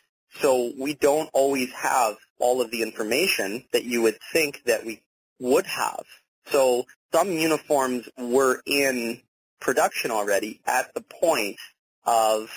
So 0.40 0.72
we 0.78 0.94
don't 0.94 1.30
always 1.32 1.72
have 1.72 2.16
all 2.38 2.60
of 2.60 2.70
the 2.70 2.82
information 2.82 3.64
that 3.72 3.84
you 3.84 4.02
would 4.02 4.18
think 4.32 4.62
that 4.66 4.84
we 4.84 5.02
would 5.40 5.66
have. 5.66 6.04
So 6.46 6.84
some 7.12 7.30
uniforms 7.30 8.08
were 8.16 8.60
in 8.66 9.20
production 9.60 10.10
already 10.10 10.60
at 10.66 10.94
the 10.94 11.00
point 11.02 11.56
of 12.04 12.50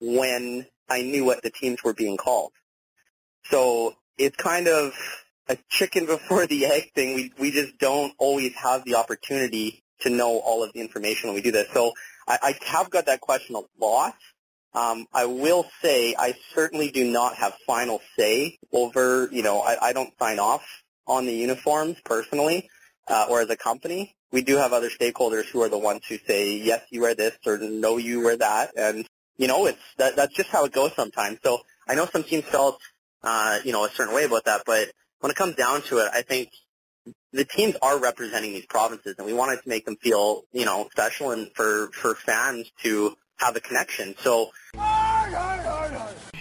when 0.00 0.66
I 0.88 1.02
knew 1.02 1.24
what 1.24 1.42
the 1.42 1.50
teams 1.50 1.82
were 1.82 1.94
being 1.94 2.16
called. 2.16 2.52
So 3.44 3.94
it's 4.18 4.36
kind 4.36 4.68
of 4.68 4.92
a 5.48 5.58
chicken 5.68 6.06
before 6.06 6.46
the 6.46 6.66
egg 6.66 6.92
thing. 6.94 7.14
We 7.14 7.32
we 7.38 7.50
just 7.50 7.78
don't 7.78 8.12
always 8.18 8.54
have 8.54 8.84
the 8.84 8.96
opportunity 8.96 9.82
to 10.00 10.10
know 10.10 10.38
all 10.38 10.62
of 10.62 10.72
the 10.72 10.80
information 10.80 11.28
when 11.28 11.34
we 11.34 11.42
do 11.42 11.52
this. 11.52 11.68
So 11.72 11.92
I, 12.26 12.38
I 12.42 12.58
have 12.66 12.90
got 12.90 13.06
that 13.06 13.20
question 13.20 13.56
a 13.56 13.62
lot. 13.82 14.14
Um, 14.74 15.06
I 15.12 15.26
will 15.26 15.66
say 15.82 16.14
I 16.18 16.34
certainly 16.54 16.90
do 16.90 17.04
not 17.04 17.36
have 17.36 17.54
final 17.66 18.00
say 18.18 18.58
over, 18.72 19.28
you 19.30 19.42
know, 19.42 19.60
I, 19.60 19.88
I 19.88 19.92
don't 19.92 20.12
sign 20.18 20.38
off 20.38 20.64
on 21.06 21.26
the 21.26 21.32
uniforms 21.32 21.96
personally 22.04 22.68
uh, 23.06 23.26
or 23.30 23.40
as 23.40 23.50
a 23.50 23.56
company. 23.56 24.16
We 24.32 24.42
do 24.42 24.56
have 24.56 24.72
other 24.72 24.90
stakeholders 24.90 25.44
who 25.44 25.62
are 25.62 25.68
the 25.68 25.78
ones 25.78 26.02
who 26.08 26.18
say, 26.18 26.56
yes, 26.56 26.82
you 26.90 27.02
wear 27.02 27.14
this 27.14 27.36
or 27.46 27.58
no, 27.58 27.98
you 27.98 28.24
wear 28.24 28.36
that. 28.36 28.72
And, 28.76 29.06
you 29.36 29.46
know, 29.46 29.66
it's 29.66 29.78
that, 29.98 30.16
that's 30.16 30.34
just 30.34 30.48
how 30.50 30.64
it 30.64 30.72
goes 30.72 30.92
sometimes. 30.96 31.38
So 31.44 31.60
I 31.86 31.94
know 31.94 32.06
some 32.06 32.24
teams 32.24 32.44
felt, 32.44 32.80
uh, 33.22 33.58
you 33.64 33.70
know, 33.72 33.84
a 33.84 33.90
certain 33.90 34.14
way 34.14 34.24
about 34.24 34.46
that, 34.46 34.62
but 34.66 34.90
when 35.20 35.30
it 35.30 35.36
comes 35.36 35.54
down 35.54 35.82
to 35.82 35.98
it, 35.98 36.10
I 36.12 36.22
think 36.22 36.50
the 37.32 37.44
teams 37.44 37.76
are 37.80 37.98
representing 37.98 38.52
these 38.52 38.66
provinces, 38.66 39.14
and 39.18 39.26
we 39.26 39.32
wanted 39.32 39.62
to 39.62 39.68
make 39.68 39.84
them 39.84 39.96
feel, 39.96 40.42
you 40.52 40.64
know, 40.64 40.88
special 40.90 41.30
and 41.30 41.50
for, 41.54 41.88
for 41.92 42.14
fans 42.14 42.70
to 42.82 43.16
have 43.44 43.56
a 43.56 43.60
connection. 43.60 44.14
So. 44.18 44.52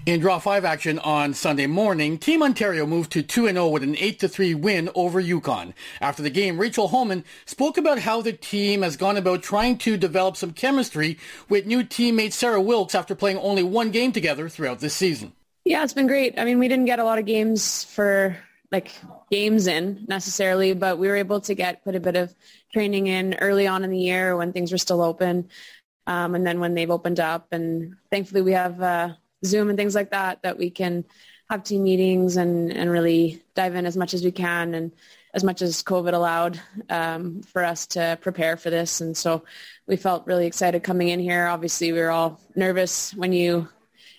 In 0.05 0.19
Draw 0.19 0.39
5 0.39 0.65
action 0.65 0.99
on 0.99 1.33
Sunday 1.33 1.65
morning, 1.65 2.17
Team 2.17 2.43
Ontario 2.43 2.85
moved 2.85 3.11
to 3.13 3.23
2-0 3.23 3.71
with 3.71 3.83
an 3.83 3.95
8-3 3.95 4.55
win 4.55 4.89
over 4.95 5.19
Yukon. 5.19 5.73
After 6.01 6.21
the 6.21 6.29
game, 6.29 6.57
Rachel 6.57 6.89
Homan 6.89 7.23
spoke 7.45 7.77
about 7.77 7.99
how 7.99 8.21
the 8.21 8.33
team 8.33 8.81
has 8.81 8.97
gone 8.97 9.15
about 9.15 9.43
trying 9.43 9.77
to 9.79 9.95
develop 9.95 10.35
some 10.35 10.51
chemistry 10.51 11.17
with 11.47 11.65
new 11.65 11.83
teammate 11.83 12.33
Sarah 12.33 12.61
Wilkes 12.61 12.95
after 12.95 13.15
playing 13.15 13.37
only 13.37 13.63
one 13.63 13.91
game 13.91 14.11
together 14.11 14.49
throughout 14.49 14.79
this 14.79 14.93
season. 14.93 15.31
Yeah, 15.63 15.83
it's 15.83 15.93
been 15.93 16.07
great. 16.07 16.37
I 16.37 16.43
mean, 16.43 16.59
we 16.59 16.67
didn't 16.67 16.85
get 16.85 16.99
a 16.99 17.05
lot 17.05 17.19
of 17.19 17.25
games 17.25 17.85
for 17.85 18.35
like 18.73 18.91
games 19.31 19.67
in 19.67 20.03
necessarily, 20.09 20.73
but 20.73 20.97
we 20.97 21.07
were 21.07 21.15
able 21.15 21.39
to 21.41 21.53
get 21.53 21.83
quite 21.83 21.95
a 21.95 22.01
bit 22.01 22.17
of 22.17 22.33
training 22.73 23.07
in 23.07 23.35
early 23.35 23.67
on 23.67 23.85
in 23.85 23.91
the 23.91 23.99
year 23.99 24.35
when 24.35 24.51
things 24.51 24.71
were 24.71 24.77
still 24.77 25.01
open. 25.01 25.47
Um, 26.05 26.35
and 26.35 26.45
then 26.45 26.59
when 26.59 26.73
they've 26.73 26.91
opened 26.91 27.19
up 27.19 27.47
and 27.51 27.95
thankfully 28.11 28.41
we 28.41 28.53
have 28.53 28.81
uh, 28.81 29.13
Zoom 29.45 29.69
and 29.69 29.77
things 29.77 29.95
like 29.95 30.11
that, 30.11 30.41
that 30.43 30.57
we 30.57 30.69
can 30.69 31.05
have 31.49 31.63
team 31.63 31.83
meetings 31.83 32.37
and, 32.37 32.71
and 32.71 32.89
really 32.89 33.41
dive 33.55 33.75
in 33.75 33.85
as 33.85 33.97
much 33.97 34.13
as 34.13 34.23
we 34.23 34.31
can 34.31 34.73
and 34.73 34.91
as 35.33 35.43
much 35.43 35.61
as 35.61 35.83
COVID 35.83 36.13
allowed 36.13 36.59
um, 36.89 37.41
for 37.41 37.63
us 37.63 37.87
to 37.87 38.17
prepare 38.21 38.55
for 38.55 38.69
this. 38.69 39.01
And 39.01 39.15
so 39.17 39.43
we 39.87 39.95
felt 39.95 40.27
really 40.27 40.45
excited 40.45 40.83
coming 40.83 41.09
in 41.09 41.19
here. 41.19 41.47
Obviously, 41.47 41.91
we 41.91 41.99
were 41.99 42.11
all 42.11 42.39
nervous 42.55 43.13
when 43.13 43.33
you 43.33 43.67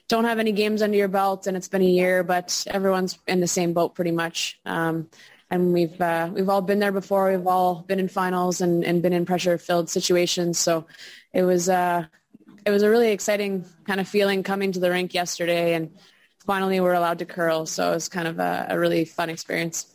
don't 0.09 0.25
have 0.25 0.39
any 0.39 0.53
games 0.53 0.83
under 0.83 0.97
your 0.97 1.09
belt 1.09 1.47
and 1.47 1.57
it's 1.57 1.69
been 1.69 1.83
a 1.83 1.87
year, 1.87 2.23
but 2.25 2.65
everyone's 2.67 3.19
in 3.27 3.41
the 3.41 3.47
same 3.47 3.73
boat 3.73 3.95
pretty 3.95 4.11
much. 4.11 4.61
Um, 4.67 5.09
and 5.55 5.73
we've 5.73 6.01
uh, 6.01 6.29
we've 6.33 6.49
all 6.49 6.63
been 6.63 6.81
there 6.81 6.93
before. 6.93 7.31
We've 7.31 7.47
all 7.47 7.83
been 7.87 8.01
in 8.01 8.09
finals 8.09 8.61
and, 8.61 8.85
and 8.85 9.01
been 9.01 9.13
in 9.13 9.25
pressure 9.25 9.57
filled 9.57 9.89
situations. 9.89 10.59
So 10.59 10.87
it 11.33 11.45
was 11.45 11.69
uh, 11.69 12.07
it 12.67 12.71
was 12.71 12.83
a 12.83 12.91
really 12.91 13.13
exciting 13.13 13.65
kind 13.87 14.01
of 14.01 14.09
feeling 14.09 14.43
coming 14.43 14.73
to 14.73 14.81
the 14.81 14.91
rink 14.91 15.15
yesterday, 15.15 15.75
and 15.75 15.97
finally 16.45 16.81
we're 16.81 16.95
allowed 16.95 17.21
to 17.21 17.25
curl. 17.25 17.67
So 17.67 17.93
it 17.93 17.95
was 17.95 18.09
kind 18.09 18.27
of 18.27 18.41
a, 18.41 18.67
a 18.71 18.79
really 18.79 19.05
fun 19.05 19.31
experience. 19.31 19.94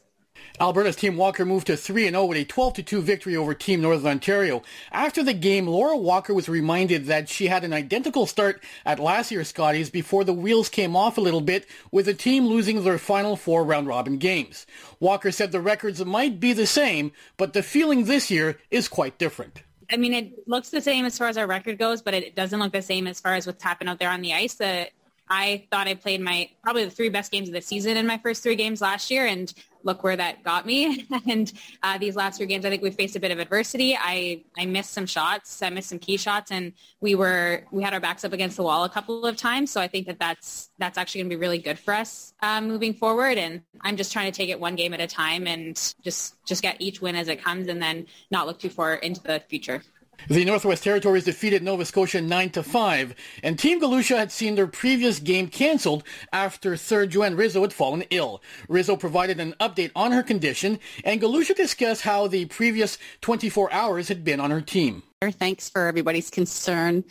Alberta's 0.59 0.95
Team 0.95 1.15
Walker 1.15 1.45
moved 1.45 1.67
to 1.67 1.73
3-0 1.73 2.27
with 2.27 2.37
a 2.37 2.45
12-2 2.45 3.01
victory 3.01 3.35
over 3.35 3.53
Team 3.53 3.81
Northern 3.81 4.11
Ontario. 4.11 4.61
After 4.91 5.23
the 5.23 5.33
game, 5.33 5.67
Laura 5.67 5.95
Walker 5.95 6.33
was 6.33 6.49
reminded 6.49 7.05
that 7.05 7.29
she 7.29 7.47
had 7.47 7.63
an 7.63 7.73
identical 7.73 8.25
start 8.25 8.63
at 8.85 8.99
last 8.99 9.31
year's 9.31 9.47
Scotties 9.49 9.89
before 9.89 10.23
the 10.23 10.33
wheels 10.33 10.69
came 10.69 10.95
off 10.95 11.17
a 11.17 11.21
little 11.21 11.41
bit, 11.41 11.65
with 11.91 12.05
the 12.05 12.13
team 12.13 12.45
losing 12.45 12.83
their 12.83 12.97
final 12.97 13.35
four 13.35 13.63
round-robin 13.63 14.17
games. 14.17 14.65
Walker 14.99 15.31
said 15.31 15.51
the 15.51 15.61
records 15.61 16.03
might 16.03 16.39
be 16.39 16.53
the 16.53 16.67
same, 16.67 17.11
but 17.37 17.53
the 17.53 17.63
feeling 17.63 18.05
this 18.05 18.29
year 18.29 18.59
is 18.69 18.87
quite 18.87 19.17
different. 19.17 19.63
I 19.91 19.97
mean, 19.97 20.13
it 20.13 20.47
looks 20.47 20.69
the 20.69 20.81
same 20.81 21.05
as 21.05 21.17
far 21.17 21.29
as 21.29 21.37
our 21.37 21.47
record 21.47 21.79
goes, 21.79 22.01
but 22.01 22.13
it 22.13 22.35
doesn't 22.35 22.59
look 22.59 22.71
the 22.71 22.81
same 22.81 23.07
as 23.07 23.19
far 23.19 23.33
as 23.33 23.47
what's 23.47 23.63
happened 23.63 23.89
out 23.89 23.97
there 23.97 24.11
on 24.11 24.21
the 24.21 24.33
ice. 24.33 24.53
The 24.55 24.89
I 25.29 25.67
thought 25.71 25.87
I 25.87 25.93
played 25.93 26.21
my 26.21 26.49
probably 26.63 26.85
the 26.85 26.91
three 26.91 27.09
best 27.09 27.31
games 27.31 27.47
of 27.47 27.53
the 27.53 27.61
season 27.61 27.97
in 27.97 28.07
my 28.07 28.17
first 28.17 28.41
three 28.41 28.55
games 28.55 28.81
last 28.81 29.11
year, 29.11 29.25
and 29.25 29.53
look 29.83 30.03
where 30.03 30.15
that 30.15 30.43
got 30.43 30.65
me. 30.65 31.07
and 31.27 31.51
uh, 31.83 31.97
these 31.97 32.15
last 32.15 32.37
three 32.37 32.47
games, 32.47 32.65
I 32.65 32.69
think 32.69 32.81
we 32.81 32.91
faced 32.91 33.15
a 33.15 33.19
bit 33.19 33.31
of 33.31 33.39
adversity. 33.39 33.95
I 33.95 34.43
I 34.57 34.65
missed 34.65 34.91
some 34.91 35.05
shots, 35.05 35.61
I 35.61 35.69
missed 35.69 35.89
some 35.89 35.99
key 35.99 36.17
shots, 36.17 36.51
and 36.51 36.73
we 36.99 37.15
were 37.15 37.65
we 37.71 37.83
had 37.83 37.93
our 37.93 37.99
backs 37.99 38.25
up 38.25 38.33
against 38.33 38.57
the 38.57 38.63
wall 38.63 38.83
a 38.83 38.89
couple 38.89 39.25
of 39.25 39.37
times. 39.37 39.71
So 39.71 39.79
I 39.79 39.87
think 39.87 40.07
that 40.07 40.19
that's 40.19 40.71
that's 40.79 40.97
actually 40.97 41.21
going 41.21 41.29
to 41.29 41.35
be 41.35 41.39
really 41.39 41.59
good 41.59 41.77
for 41.77 41.93
us 41.93 42.33
uh, 42.41 42.61
moving 42.61 42.93
forward. 42.93 43.37
And 43.37 43.61
I'm 43.81 43.97
just 43.97 44.11
trying 44.11 44.31
to 44.31 44.35
take 44.35 44.49
it 44.49 44.59
one 44.59 44.75
game 44.75 44.93
at 44.93 45.01
a 45.01 45.07
time 45.07 45.47
and 45.47 45.75
just 46.03 46.43
just 46.45 46.61
get 46.61 46.77
each 46.79 47.01
win 47.01 47.15
as 47.15 47.27
it 47.27 47.43
comes, 47.43 47.67
and 47.67 47.81
then 47.81 48.07
not 48.31 48.47
look 48.47 48.59
too 48.59 48.69
far 48.69 48.95
into 48.95 49.21
the 49.21 49.41
future. 49.47 49.83
The 50.27 50.45
Northwest 50.45 50.83
Territories 50.83 51.23
defeated 51.23 51.63
Nova 51.63 51.85
Scotia 51.85 52.21
9 52.21 52.49
to 52.51 52.63
5, 52.63 53.15
and 53.43 53.57
Team 53.57 53.81
Galusha 53.81 54.17
had 54.17 54.31
seen 54.31 54.55
their 54.55 54.67
previous 54.67 55.19
game 55.19 55.47
cancelled 55.47 56.03
after 56.33 56.75
third 56.75 57.11
Joanne 57.11 57.35
Rizzo 57.35 57.61
had 57.61 57.73
fallen 57.73 58.03
ill. 58.09 58.41
Rizzo 58.67 58.95
provided 58.95 59.39
an 59.39 59.55
update 59.59 59.91
on 59.95 60.11
her 60.11 60.23
condition, 60.23 60.79
and 61.03 61.21
Galusha 61.21 61.55
discussed 61.55 62.01
how 62.01 62.27
the 62.27 62.45
previous 62.45 62.97
24 63.21 63.71
hours 63.71 64.07
had 64.07 64.23
been 64.23 64.39
on 64.39 64.51
her 64.51 64.61
team. 64.61 65.03
Thanks 65.21 65.69
for 65.69 65.87
everybody's 65.87 66.29
concern, 66.29 67.03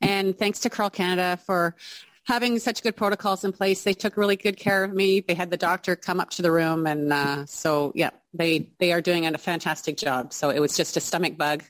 and 0.00 0.36
thanks 0.36 0.58
to 0.60 0.70
Curl 0.70 0.90
Canada 0.90 1.38
for 1.44 1.76
having 2.24 2.58
such 2.58 2.82
good 2.82 2.96
protocols 2.96 3.44
in 3.44 3.52
place. 3.52 3.82
They 3.82 3.94
took 3.94 4.16
really 4.16 4.36
good 4.36 4.56
care 4.56 4.84
of 4.84 4.92
me. 4.92 5.20
They 5.20 5.34
had 5.34 5.50
the 5.50 5.56
doctor 5.56 5.94
come 5.96 6.20
up 6.20 6.30
to 6.30 6.42
the 6.42 6.50
room, 6.50 6.86
and 6.86 7.12
uh, 7.12 7.46
so 7.46 7.92
yeah, 7.94 8.10
they 8.32 8.70
they 8.78 8.92
are 8.92 9.00
doing 9.00 9.26
a 9.26 9.38
fantastic 9.38 9.96
job. 9.96 10.32
So 10.32 10.50
it 10.50 10.60
was 10.60 10.76
just 10.76 10.96
a 10.96 11.00
stomach 11.00 11.36
bug. 11.36 11.62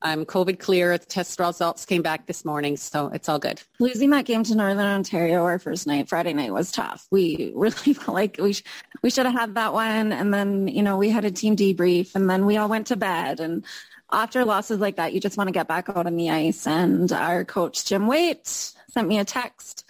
I'm 0.00 0.24
COVID 0.24 0.58
clear. 0.60 0.96
The 0.96 1.04
test 1.04 1.40
results 1.40 1.84
came 1.84 2.02
back 2.02 2.26
this 2.26 2.44
morning, 2.44 2.76
so 2.76 3.08
it's 3.08 3.28
all 3.28 3.38
good. 3.38 3.60
Losing 3.80 4.10
that 4.10 4.26
game 4.26 4.44
to 4.44 4.54
Northern 4.54 4.86
Ontario 4.86 5.44
our 5.44 5.58
first 5.58 5.86
night, 5.86 6.08
Friday 6.08 6.32
night, 6.32 6.52
was 6.52 6.70
tough. 6.70 7.06
We 7.10 7.52
really 7.54 7.74
felt 7.94 8.14
like 8.14 8.36
we 8.38 8.52
sh- 8.52 8.62
we 9.02 9.10
should 9.10 9.26
have 9.26 9.34
had 9.34 9.54
that 9.56 9.72
one, 9.72 10.12
and 10.12 10.32
then 10.32 10.68
you 10.68 10.82
know 10.82 10.96
we 10.96 11.10
had 11.10 11.24
a 11.24 11.30
team 11.30 11.56
debrief, 11.56 12.14
and 12.14 12.30
then 12.30 12.46
we 12.46 12.56
all 12.56 12.68
went 12.68 12.88
to 12.88 12.96
bed. 12.96 13.40
And 13.40 13.64
after 14.12 14.44
losses 14.44 14.78
like 14.78 14.96
that, 14.96 15.12
you 15.12 15.20
just 15.20 15.36
want 15.36 15.48
to 15.48 15.52
get 15.52 15.68
back 15.68 15.88
out 15.88 16.06
on 16.06 16.16
the 16.16 16.30
ice. 16.30 16.66
And 16.66 17.10
our 17.12 17.44
coach 17.44 17.84
Jim 17.84 18.06
Waite 18.06 18.46
sent 18.46 19.08
me 19.08 19.18
a 19.18 19.24
text 19.24 19.84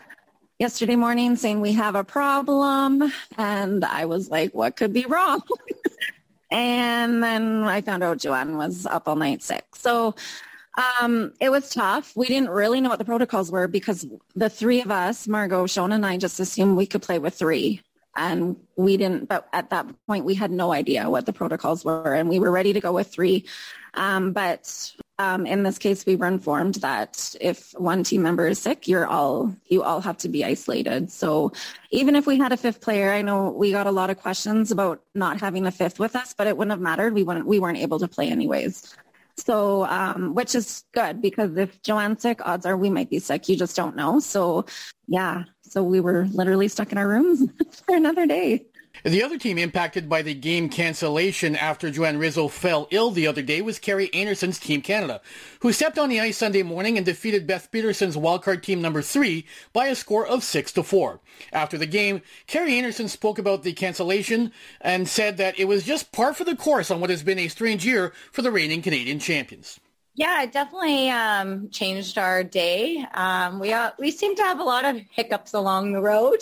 yesterday 0.58 0.96
morning 0.96 1.36
saying 1.36 1.60
we 1.60 1.72
have 1.74 1.94
a 1.94 2.04
problem, 2.04 3.12
and 3.36 3.84
I 3.84 4.06
was 4.06 4.30
like, 4.30 4.54
what 4.54 4.76
could 4.76 4.94
be 4.94 5.04
wrong? 5.04 5.42
And 6.50 7.22
then 7.22 7.64
I 7.64 7.80
found 7.82 8.02
out 8.02 8.18
Joanne 8.18 8.56
was 8.56 8.86
up 8.86 9.06
all 9.06 9.16
night 9.16 9.42
sick. 9.42 9.64
So 9.74 10.14
um, 11.02 11.32
it 11.40 11.50
was 11.50 11.70
tough. 11.70 12.16
We 12.16 12.26
didn't 12.26 12.50
really 12.50 12.80
know 12.80 12.88
what 12.88 12.98
the 12.98 13.04
protocols 13.04 13.50
were 13.50 13.68
because 13.68 14.06
the 14.34 14.48
three 14.48 14.80
of 14.80 14.90
us, 14.90 15.26
Margot, 15.26 15.66
Shona, 15.66 15.94
and 15.94 16.06
I 16.06 16.16
just 16.16 16.40
assumed 16.40 16.76
we 16.76 16.86
could 16.86 17.02
play 17.02 17.18
with 17.18 17.34
three. 17.34 17.82
And 18.16 18.56
we 18.76 18.96
didn't, 18.96 19.28
but 19.28 19.48
at 19.52 19.70
that 19.70 19.86
point, 20.06 20.24
we 20.24 20.34
had 20.34 20.50
no 20.50 20.72
idea 20.72 21.08
what 21.08 21.26
the 21.26 21.32
protocols 21.32 21.84
were. 21.84 22.14
And 22.14 22.28
we 22.28 22.40
were 22.40 22.50
ready 22.50 22.72
to 22.72 22.80
go 22.80 22.92
with 22.92 23.08
three. 23.08 23.44
Um, 23.94 24.32
but 24.32 24.92
um, 25.18 25.46
in 25.46 25.64
this 25.64 25.78
case, 25.78 26.06
we 26.06 26.14
were 26.14 26.28
informed 26.28 26.76
that 26.76 27.34
if 27.40 27.72
one 27.72 28.04
team 28.04 28.22
member 28.22 28.46
is 28.46 28.60
sick, 28.60 28.86
you're 28.86 29.06
all 29.06 29.52
you 29.66 29.82
all 29.82 30.00
have 30.00 30.16
to 30.18 30.28
be 30.28 30.44
isolated. 30.44 31.10
So 31.10 31.52
even 31.90 32.14
if 32.14 32.26
we 32.26 32.38
had 32.38 32.52
a 32.52 32.56
fifth 32.56 32.80
player, 32.80 33.10
I 33.10 33.22
know 33.22 33.50
we 33.50 33.72
got 33.72 33.88
a 33.88 33.90
lot 33.90 34.10
of 34.10 34.18
questions 34.18 34.70
about 34.70 35.02
not 35.14 35.40
having 35.40 35.66
a 35.66 35.72
fifth 35.72 35.98
with 35.98 36.14
us, 36.14 36.34
but 36.34 36.46
it 36.46 36.56
wouldn't 36.56 36.70
have 36.70 36.80
mattered. 36.80 37.14
We 37.14 37.24
wouldn't 37.24 37.46
we 37.46 37.58
weren't 37.58 37.78
able 37.78 37.98
to 37.98 38.08
play 38.08 38.30
anyways. 38.30 38.94
So, 39.36 39.86
um, 39.86 40.34
which 40.34 40.54
is 40.54 40.84
good 40.92 41.22
because 41.22 41.56
if 41.56 41.80
Joanne's 41.82 42.22
sick, 42.22 42.40
odds 42.46 42.66
are 42.66 42.76
we 42.76 42.90
might 42.90 43.10
be 43.10 43.18
sick. 43.18 43.48
You 43.48 43.56
just 43.56 43.76
don't 43.76 43.96
know. 43.96 44.18
So, 44.20 44.66
yeah. 45.06 45.44
So 45.62 45.82
we 45.82 46.00
were 46.00 46.26
literally 46.32 46.68
stuck 46.68 46.92
in 46.92 46.98
our 46.98 47.06
rooms 47.06 47.48
for 47.86 47.94
another 47.94 48.26
day. 48.26 48.66
The 49.04 49.22
other 49.22 49.38
team 49.38 49.58
impacted 49.58 50.08
by 50.08 50.22
the 50.22 50.34
game 50.34 50.68
cancellation 50.68 51.54
after 51.54 51.88
Joanne 51.88 52.18
Rizzo 52.18 52.48
fell 52.48 52.88
ill 52.90 53.12
the 53.12 53.28
other 53.28 53.42
day 53.42 53.62
was 53.62 53.78
Kerri 53.78 54.10
Einarson's 54.12 54.58
Team 54.58 54.82
Canada, 54.82 55.20
who 55.60 55.72
stepped 55.72 55.98
on 55.98 56.08
the 56.08 56.18
ice 56.18 56.36
Sunday 56.36 56.64
morning 56.64 56.96
and 56.96 57.06
defeated 57.06 57.46
Beth 57.46 57.70
Peterson's 57.70 58.16
wildcard 58.16 58.62
team 58.62 58.82
number 58.82 59.00
three 59.00 59.46
by 59.72 59.86
a 59.86 59.94
score 59.94 60.26
of 60.26 60.42
6 60.42 60.72
to 60.72 60.82
4. 60.82 61.20
After 61.52 61.78
the 61.78 61.86
game, 61.86 62.22
Kerri 62.48 62.72
Einarson 62.72 63.08
spoke 63.08 63.38
about 63.38 63.62
the 63.62 63.72
cancellation 63.72 64.52
and 64.80 65.08
said 65.08 65.36
that 65.36 65.58
it 65.58 65.66
was 65.66 65.84
just 65.84 66.10
par 66.10 66.34
for 66.34 66.42
the 66.42 66.56
course 66.56 66.90
on 66.90 67.00
what 67.00 67.10
has 67.10 67.22
been 67.22 67.38
a 67.38 67.46
strange 67.46 67.86
year 67.86 68.12
for 68.32 68.42
the 68.42 68.50
reigning 68.50 68.82
Canadian 68.82 69.20
champions. 69.20 69.78
Yeah, 70.18 70.42
it 70.42 70.50
definitely 70.50 71.10
um, 71.10 71.70
changed 71.70 72.18
our 72.18 72.42
day. 72.42 73.06
Um, 73.14 73.60
we 73.60 73.72
uh, 73.72 73.92
we 74.00 74.10
seem 74.10 74.34
to 74.34 74.42
have 74.42 74.58
a 74.58 74.64
lot 74.64 74.84
of 74.84 74.96
hiccups 75.12 75.54
along 75.54 75.92
the 75.92 76.00
road, 76.00 76.40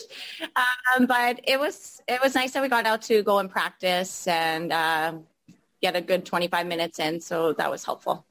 um, 0.97 1.05
but 1.07 1.41
it 1.45 1.61
was 1.61 2.01
it 2.09 2.19
was 2.23 2.35
nice 2.35 2.53
that 2.53 2.63
we 2.63 2.69
got 2.71 2.87
out 2.87 3.03
to 3.03 3.23
go 3.23 3.39
and 3.39 3.51
practice 3.51 4.27
and 4.27 4.73
uh, 4.73 5.13
get 5.83 5.95
a 5.97 6.01
good 6.01 6.25
25 6.25 6.67
minutes 6.67 6.99
in. 7.01 7.21
So 7.21 7.53
that 7.55 7.71
was 7.71 7.85
helpful. 7.85 8.25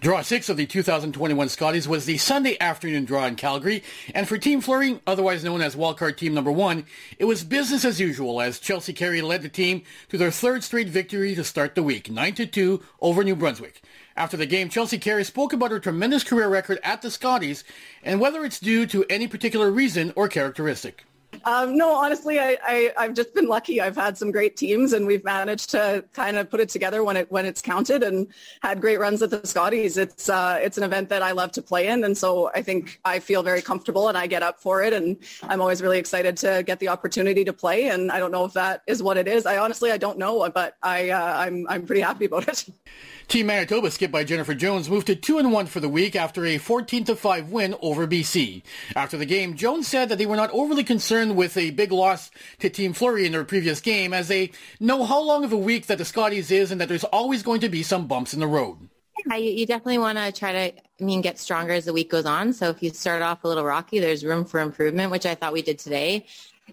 Draw 0.00 0.22
6 0.22 0.48
of 0.48 0.56
the 0.56 0.64
2021 0.64 1.50
Scotties 1.50 1.86
was 1.86 2.06
the 2.06 2.16
Sunday 2.16 2.56
afternoon 2.58 3.04
draw 3.04 3.26
in 3.26 3.36
Calgary, 3.36 3.82
and 4.14 4.26
for 4.26 4.38
Team 4.38 4.62
Fleury, 4.62 4.98
otherwise 5.06 5.44
known 5.44 5.60
as 5.60 5.76
wildcard 5.76 6.16
team 6.16 6.32
number 6.32 6.50
one, 6.50 6.86
it 7.18 7.26
was 7.26 7.44
business 7.44 7.84
as 7.84 8.00
usual 8.00 8.40
as 8.40 8.58
Chelsea 8.58 8.94
Carey 8.94 9.20
led 9.20 9.42
the 9.42 9.50
team 9.50 9.82
to 10.08 10.16
their 10.16 10.30
third 10.30 10.64
straight 10.64 10.88
victory 10.88 11.34
to 11.34 11.44
start 11.44 11.74
the 11.74 11.82
week, 11.82 12.04
9-2 12.04 12.82
over 13.02 13.22
New 13.22 13.36
Brunswick. 13.36 13.82
After 14.16 14.38
the 14.38 14.46
game, 14.46 14.70
Chelsea 14.70 14.96
Carey 14.96 15.22
spoke 15.22 15.52
about 15.52 15.70
her 15.70 15.78
tremendous 15.78 16.24
career 16.24 16.48
record 16.48 16.78
at 16.82 17.02
the 17.02 17.10
Scotties 17.10 17.62
and 18.02 18.20
whether 18.20 18.42
it's 18.42 18.58
due 18.58 18.86
to 18.86 19.04
any 19.10 19.28
particular 19.28 19.70
reason 19.70 20.14
or 20.16 20.28
characteristic. 20.28 21.04
Um, 21.44 21.76
no, 21.76 21.94
honestly, 21.94 22.38
I, 22.38 22.58
I, 22.62 22.92
I've 22.98 23.14
just 23.14 23.34
been 23.34 23.46
lucky. 23.46 23.80
I've 23.80 23.96
had 23.96 24.18
some 24.18 24.30
great 24.30 24.56
teams, 24.56 24.92
and 24.92 25.06
we've 25.06 25.24
managed 25.24 25.70
to 25.70 26.04
kind 26.12 26.36
of 26.36 26.50
put 26.50 26.60
it 26.60 26.68
together 26.68 27.02
when 27.02 27.16
it 27.16 27.30
when 27.30 27.46
it's 27.46 27.62
counted, 27.62 28.02
and 28.02 28.26
had 28.62 28.80
great 28.80 28.98
runs 28.98 29.22
at 29.22 29.30
the 29.30 29.46
Scotties. 29.46 29.96
It's 29.96 30.28
uh, 30.28 30.58
it's 30.60 30.76
an 30.76 30.84
event 30.84 31.08
that 31.08 31.22
I 31.22 31.32
love 31.32 31.52
to 31.52 31.62
play 31.62 31.88
in, 31.88 32.04
and 32.04 32.16
so 32.16 32.50
I 32.54 32.62
think 32.62 33.00
I 33.04 33.20
feel 33.20 33.42
very 33.42 33.62
comfortable, 33.62 34.08
and 34.08 34.18
I 34.18 34.26
get 34.26 34.42
up 34.42 34.60
for 34.60 34.82
it, 34.82 34.92
and 34.92 35.16
I'm 35.42 35.60
always 35.60 35.80
really 35.80 35.98
excited 35.98 36.36
to 36.38 36.62
get 36.66 36.78
the 36.78 36.88
opportunity 36.88 37.44
to 37.44 37.52
play. 37.52 37.88
And 37.88 38.12
I 38.12 38.18
don't 38.18 38.32
know 38.32 38.44
if 38.44 38.52
that 38.54 38.82
is 38.86 39.02
what 39.02 39.16
it 39.16 39.26
is. 39.28 39.46
I 39.46 39.58
honestly 39.58 39.92
I 39.92 39.96
don't 39.96 40.18
know, 40.18 40.48
but 40.50 40.76
I 40.82 41.10
uh, 41.10 41.38
I'm 41.38 41.66
I'm 41.68 41.86
pretty 41.86 42.02
happy 42.02 42.26
about 42.26 42.48
it. 42.48 42.66
Team 43.30 43.46
Manitoba, 43.46 43.92
skipped 43.92 44.12
by 44.12 44.24
Jennifer 44.24 44.54
Jones, 44.56 44.90
moved 44.90 45.06
to 45.06 45.14
2 45.14 45.38
and 45.38 45.52
1 45.52 45.66
for 45.66 45.78
the 45.78 45.88
week 45.88 46.16
after 46.16 46.44
a 46.44 46.58
14-5 46.58 47.48
win 47.50 47.76
over 47.80 48.04
BC. 48.04 48.60
After 48.96 49.16
the 49.16 49.24
game, 49.24 49.54
Jones 49.54 49.86
said 49.86 50.08
that 50.08 50.18
they 50.18 50.26
were 50.26 50.34
not 50.34 50.50
overly 50.50 50.82
concerned 50.82 51.36
with 51.36 51.56
a 51.56 51.70
big 51.70 51.92
loss 51.92 52.32
to 52.58 52.68
Team 52.68 52.92
Fleury 52.92 53.26
in 53.26 53.30
their 53.30 53.44
previous 53.44 53.80
game 53.80 54.12
as 54.12 54.26
they 54.26 54.50
know 54.80 55.04
how 55.04 55.22
long 55.22 55.44
of 55.44 55.52
a 55.52 55.56
week 55.56 55.86
that 55.86 55.98
the 55.98 56.04
Scotties 56.04 56.50
is 56.50 56.72
and 56.72 56.80
that 56.80 56.88
there's 56.88 57.04
always 57.04 57.44
going 57.44 57.60
to 57.60 57.68
be 57.68 57.84
some 57.84 58.08
bumps 58.08 58.34
in 58.34 58.40
the 58.40 58.48
road. 58.48 58.88
Yeah, 59.24 59.36
you 59.36 59.64
definitely 59.64 59.98
want 59.98 60.18
to 60.18 60.32
try 60.32 60.50
to, 60.50 60.80
I 60.80 61.04
mean, 61.04 61.20
get 61.20 61.38
stronger 61.38 61.74
as 61.74 61.84
the 61.84 61.92
week 61.92 62.10
goes 62.10 62.26
on. 62.26 62.52
So 62.52 62.70
if 62.70 62.82
you 62.82 62.90
start 62.90 63.22
off 63.22 63.44
a 63.44 63.48
little 63.48 63.64
rocky, 63.64 64.00
there's 64.00 64.24
room 64.24 64.44
for 64.44 64.58
improvement, 64.58 65.12
which 65.12 65.24
I 65.24 65.36
thought 65.36 65.52
we 65.52 65.62
did 65.62 65.78
today. 65.78 66.26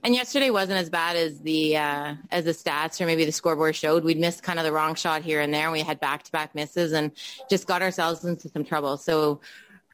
And 0.04 0.14
yesterday 0.16 0.50
wasn't 0.50 0.80
as 0.80 0.90
bad 0.90 1.16
as 1.16 1.40
the 1.40 1.78
uh, 1.78 2.16
as 2.32 2.46
the 2.46 2.52
stats 2.52 3.02
or 3.02 3.06
maybe 3.06 3.26
the 3.26 3.32
scoreboard 3.32 3.76
showed. 3.76 4.04
We'd 4.04 4.20
missed 4.20 4.44
kind 4.44 4.60
of 4.60 4.66
the 4.66 4.72
wrong 4.72 4.96
shot 4.96 5.22
here 5.22 5.42
and 5.42 5.54
there. 5.54 5.64
And 5.64 5.72
we 5.74 5.82
had 5.82 6.00
back 6.00 6.24
to 6.24 6.32
back 6.32 6.56
misses 6.56 6.92
and 6.94 7.12
just 7.50 7.68
got 7.68 7.82
ourselves 7.82 8.24
into 8.26 8.50
some 8.50 8.64
trouble. 8.64 8.98
So 8.98 9.42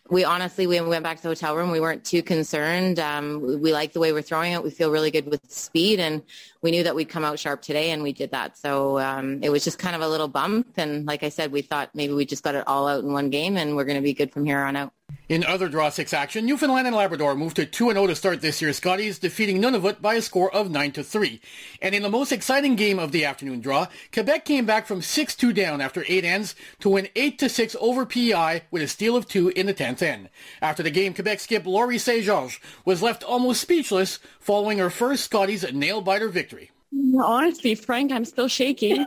we 0.10 0.24
honestly 0.26 0.68
we 0.68 0.80
went 0.82 1.04
back 1.04 1.18
to 1.18 1.24
the 1.24 1.30
hotel 1.30 1.56
room. 1.56 1.72
We 1.72 1.80
weren't 1.80 2.04
too 2.04 2.22
concerned. 2.22 3.00
Um, 3.00 3.42
we, 3.42 3.56
we 3.56 3.74
like 3.74 3.94
the 3.94 4.00
way 4.00 4.12
we're 4.12 4.22
throwing 4.22 4.54
it. 4.54 4.64
We 4.64 4.70
feel 4.70 4.92
really 4.92 5.12
good 5.12 5.26
with 5.26 5.50
speed, 5.50 6.00
and 6.00 6.22
we 6.62 6.72
knew 6.72 6.84
that 6.84 6.96
we'd 6.96 7.10
come 7.10 7.24
out 7.24 7.40
sharp 7.40 7.62
today, 7.62 7.92
and 7.92 8.04
we 8.04 8.12
did 8.12 8.32
that. 8.32 8.58
So 8.58 9.00
um, 9.00 9.42
it 9.42 9.50
was 9.50 9.64
just 9.64 9.80
kind 9.80 9.96
of 9.96 10.02
a 10.02 10.08
little 10.08 10.28
bump. 10.28 10.68
And 10.78 11.06
like 11.06 11.24
I 11.24 11.30
said, 11.30 11.52
we 11.52 11.62
thought 11.62 11.90
maybe 11.94 12.14
we 12.14 12.26
just 12.26 12.44
got 12.44 12.56
it 12.56 12.68
all 12.68 12.88
out 12.88 13.04
in 13.04 13.14
one 13.14 13.30
game, 13.30 13.56
and 13.58 13.76
we're 13.76 13.86
going 13.86 13.98
to 13.98 14.04
be 14.04 14.14
good 14.14 14.32
from 14.32 14.46
here 14.46 14.60
on 14.60 14.76
out. 14.76 14.94
In 15.30 15.44
other 15.44 15.70
Draw 15.70 15.90
6 15.90 16.14
action, 16.14 16.46
Newfoundland 16.46 16.86
and 16.86 16.96
Labrador 16.96 17.34
moved 17.34 17.56
to 17.56 17.66
2-0 17.66 18.08
to 18.08 18.16
start 18.16 18.42
this 18.42 18.62
year's 18.62 18.78
Scotties, 18.78 19.20
defeating 19.20 19.62
Nunavut 19.62 20.02
by 20.02 20.16
a 20.16 20.22
score 20.22 20.54
of 20.54 20.68
9-3. 20.68 21.40
And 21.82 21.96
in 21.96 22.04
the 22.04 22.10
most 22.10 22.32
exciting 22.32 22.76
game 22.76 23.00
of 23.00 23.12
the 23.12 23.26
afternoon 23.26 23.62
draw, 23.62 23.88
Quebec 24.12 24.46
came 24.46 24.66
back 24.66 24.86
from 24.86 25.02
6-2 25.02 25.54
down 25.54 25.82
after 25.82 26.04
8 26.08 26.26
ends 26.26 26.56
to 26.82 26.90
win 26.90 27.08
8-6 27.16 27.76
over 27.80 28.06
PEI 28.06 28.64
with 28.70 28.84
a 28.84 28.88
steal 28.88 29.16
of 29.16 29.28
2 29.28 29.50
in 29.50 29.66
the 29.66 29.74
10th 29.74 30.02
end. 30.02 30.30
After 30.62 30.84
the 30.84 30.92
game, 30.92 31.14
Quebec 31.14 31.40
skip 31.40 31.66
Laurie 31.66 31.98
St-Georges 31.98 32.60
was 32.84 33.02
left 33.02 33.24
almost 33.24 33.62
speechless 33.62 34.20
following 34.40 34.78
her 34.78 34.90
first 34.90 35.24
Scotties 35.24 35.66
nail-biter 35.72 36.30
victory. 36.30 36.72
Honestly, 37.18 37.76
Frank, 37.76 38.12
I'm 38.12 38.26
still 38.26 38.48
shaking. 38.48 39.06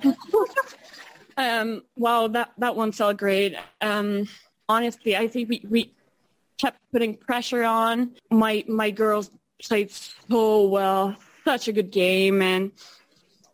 um, 1.36 1.82
wow, 1.96 2.26
that, 2.28 2.52
that 2.58 2.74
one 2.74 2.92
felt 2.92 3.16
great. 3.16 3.54
Um, 3.80 4.26
honestly, 4.68 5.16
I 5.16 5.28
think 5.28 5.48
we, 5.48 5.62
we 5.68 5.92
kept 6.58 6.78
putting 6.92 7.16
pressure 7.16 7.64
on. 7.64 8.12
My 8.30 8.64
my 8.68 8.90
girls 8.90 9.30
played 9.62 9.90
so 9.90 10.66
well, 10.68 11.16
such 11.44 11.68
a 11.68 11.72
good 11.72 11.90
game, 11.90 12.42
and 12.42 12.72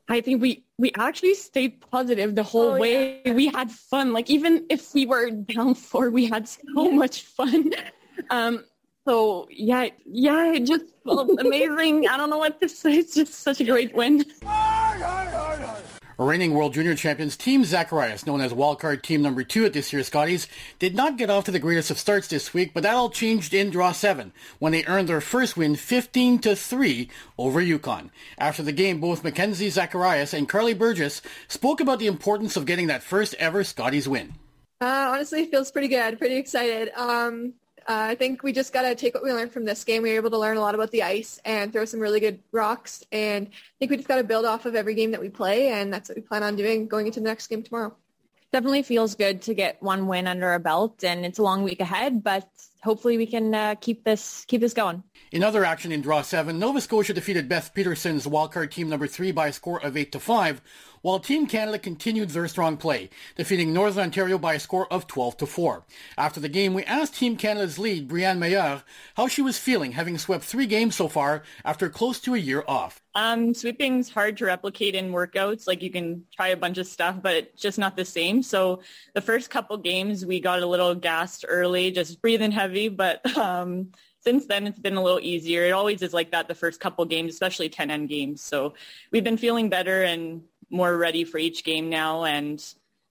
I 0.09 0.21
think 0.21 0.43
we 0.43 0.65
we 0.79 0.93
actually 0.97 1.35
stayed 1.35 1.81
positive 1.81 2.35
the 2.35 2.43
whole 2.43 2.73
oh, 2.73 2.79
way. 2.79 3.23
Yeah. 3.25 3.35
We 3.35 3.47
had 3.49 3.71
fun. 3.71 4.13
Like 4.13 4.31
even 4.31 4.67
if 4.69 4.95
we 4.95 5.07
were 5.07 5.31
down 5.31 5.75
four, 5.75 6.11
we 6.11 6.27
had 6.27 6.49
so 6.49 6.59
yeah. 6.91 6.91
much 6.91 7.23
fun. 7.23 7.73
Um, 8.31 8.65
so 9.07 9.49
yeah, 9.51 9.89
yeah, 10.05 10.53
it 10.53 10.65
just 10.65 10.85
felt 11.03 11.31
amazing. 11.41 12.07
I 12.07 12.17
don't 12.19 12.31
know 12.31 12.39
what 12.39 12.61
to 12.61 12.69
say. 12.69 12.99
It's 12.99 13.15
just 13.15 13.35
such 13.35 13.61
a 13.61 13.65
great 13.65 13.95
win. 13.95 14.25
Reigning 16.19 16.55
World 16.55 16.75
Junior 16.75 16.95
Champions 16.95 17.37
Team 17.37 17.65
Zacharias, 17.65 18.27
known 18.27 18.41
as 18.41 18.53
wildcard 18.53 19.03
team 19.03 19.23
number 19.23 19.43
two 19.43 19.65
at 19.65 19.73
this 19.73 19.93
year's 19.93 20.09
Scotties, 20.09 20.47
did 20.79 20.95
not 20.95 21.17
get 21.17 21.31
off 21.31 21.45
to 21.45 21.51
the 21.51 21.59
greatest 21.59 21.91
of 21.91 21.99
starts 21.99 22.29
this 22.29 22.53
week, 22.53 22.73
but 22.75 22.83
that 22.83 22.95
all 22.95 23.11
changed 23.11 23.55
in 23.55 23.71
draw 23.71 23.93
seven 23.93 24.33
when 24.59 24.73
they 24.73 24.85
earned 24.85 25.09
their 25.09 25.21
first 25.21 25.57
win 25.57 25.77
15 25.77 26.39
to 26.41 26.57
3 26.57 27.09
over 27.39 27.61
Yukon. 27.61 28.11
After 28.39 28.63
the 28.63 28.73
game, 28.73 29.01
both 29.01 29.25
Mackenzie 29.25 29.71
Zacharias 29.71 30.35
and 30.35 30.49
Karlee 30.49 30.79
Burgess 30.79 31.23
spoke 31.49 31.81
about 31.81 31.99
the 31.99 32.07
importance 32.07 32.57
of 32.57 32.67
getting 32.67 32.87
that 32.89 33.03
first 33.03 33.35
ever 33.35 33.65
Scotties 33.65 34.09
win. 34.09 34.35
Uh, 34.81 35.11
honestly, 35.13 35.47
feels 35.47 35.71
pretty 35.71 35.89
good. 35.89 36.19
Pretty 36.19 36.37
excited. 36.37 36.91
Um, 36.97 37.55
uh, 37.89 38.11
I 38.11 38.15
think 38.15 38.43
we 38.43 38.53
just 38.53 38.73
got 38.73 38.83
to 38.83 38.95
take 38.95 39.15
what 39.15 39.23
we 39.23 39.33
learned 39.33 39.53
from 39.53 39.65
this 39.65 39.85
game. 39.85 40.03
We 40.03 40.11
were 40.11 40.17
able 40.17 40.31
to 40.31 40.39
learn 40.39 40.57
a 40.57 40.61
lot 40.61 40.75
about 40.75 40.91
the 40.91 41.03
ice 41.03 41.41
and 41.45 41.73
throw 41.73 41.85
some 41.85 42.01
really 42.01 42.21
good 42.21 42.41
rocks. 42.53 43.05
And 43.13 43.49
I 43.49 43.75
think 43.79 43.91
we 43.91 43.97
just 43.97 44.09
got 44.09 44.17
to 44.17 44.25
build 44.25 44.45
off 44.45 44.67
of 44.67 44.75
every 44.75 44.95
game 44.95 45.11
that 45.13 45.21
we 45.21 45.29
play, 45.29 45.69
and 45.69 45.93
that's 45.93 46.09
what 46.09 46.17
we 46.17 46.23
plan 46.23 46.43
on 46.43 46.57
doing 46.57 46.89
going 46.89 47.07
into 47.07 47.21
the 47.21 47.27
next 47.27 47.49
game 47.49 47.63
tomorrow. 47.63 47.95
Definitely 48.53 48.83
feels 48.83 49.15
good 49.15 49.43
to 49.43 49.55
get 49.55 49.83
one 49.83 50.07
win 50.07 50.27
under 50.27 50.49
our 50.49 50.59
belt, 50.59 51.05
and 51.05 51.25
it's 51.25 51.39
a 51.39 51.43
long 51.43 51.63
week 51.63 51.81
ahead, 51.81 52.23
but 52.23 52.49
hopefully 52.83 53.17
we 53.17 53.27
can 53.27 53.55
uh, 53.55 53.75
keep 53.81 54.05
this 54.05 54.45
keep 54.47 54.61
this 54.61 54.75
going. 54.75 55.03
In 55.31 55.43
other 55.43 55.65
action 55.65 55.93
in 55.93 56.03
Draw 56.03 56.23
7, 56.23 56.59
Nova 56.59 56.81
Scotia 56.81 57.15
defeated 57.15 57.49
Beth 57.49 57.73
Peterson's 57.73 58.27
wildcard 58.27 58.71
team 58.71 58.91
number 58.91 59.07
3 59.07 59.33
by 59.33 59.49
a 59.49 59.53
score 59.53 59.83
of 59.83 59.97
8 59.97 60.13
to 60.13 60.21
5, 60.21 60.61
while 61.03 61.19
Team 61.19 61.47
Canada 61.47 61.79
continued 61.79 62.31
their 62.31 62.49
strong 62.49 62.77
play, 62.77 63.11
defeating 63.37 63.73
Northern 63.73 64.05
Ontario 64.05 64.39
by 64.39 64.55
a 64.55 64.61
score 64.61 64.91
of 64.93 65.07
12 65.07 65.37
to 65.39 65.47
4. 65.47 65.85
After 66.17 66.41
the 66.41 66.49
game, 66.49 66.75
we 66.75 66.85
asked 66.85 67.17
Team 67.17 67.37
Canada's 67.37 67.79
lead, 67.79 68.09
Briane 68.09 68.39
Meilleur, 68.39 68.83
how 69.17 69.29
she 69.29 69.43
was 69.43 69.59
feeling 69.59 69.93
having 69.93 70.17
swept 70.17 70.45
three 70.45 70.67
games 70.67 70.97
so 70.97 71.09
far 71.09 71.43
after 71.65 71.89
close 71.89 72.21
to 72.21 72.35
a 72.35 72.39
year 72.39 72.65
off. 72.67 73.03
Um, 73.15 73.53
sweeping's 73.53 74.09
hard 74.09 74.39
to 74.39 74.47
replicate 74.47 74.95
in 74.95 75.13
workouts. 75.13 75.67
Like 75.67 75.83
you 75.83 75.91
can 75.91 76.25
try 76.35 76.49
a 76.49 76.57
bunch 76.57 76.79
of 76.79 76.87
stuff, 76.87 77.17
but 77.21 77.55
just 77.57 77.79
not 77.79 77.97
the 77.97 78.05
same. 78.05 78.43
So 78.43 78.81
the 79.15 79.21
first 79.21 79.51
couple 79.51 79.77
games 79.77 80.25
we 80.25 80.41
got 80.41 80.63
a 80.63 80.67
little 80.67 80.95
gassed 80.95 81.45
early, 81.47 81.91
just 81.91 82.23
breathing 82.23 82.53
heavy, 82.53 82.89
but 82.89 83.37
um, 83.37 83.89
since 84.21 84.47
then 84.47 84.67
it's 84.67 84.79
been 84.79 84.97
a 84.97 85.03
little 85.03 85.21
easier. 85.21 85.65
It 85.65 85.73
always 85.73 86.01
is 86.01 86.15
like 86.15 86.31
that 86.31 86.49
the 86.49 86.55
first 86.55 86.81
couple 86.81 87.05
games, 87.05 87.33
especially 87.33 87.69
10 87.69 87.91
end 87.91 88.09
games. 88.09 88.41
So 88.41 88.75
we've 89.11 89.25
been 89.25 89.37
feeling 89.37 89.69
better 89.69 90.05
and 90.05 90.43
more 90.73 90.97
ready 90.97 91.25
for 91.25 91.39
each 91.39 91.65
game 91.65 91.89
now. 91.89 92.25
And 92.25 92.65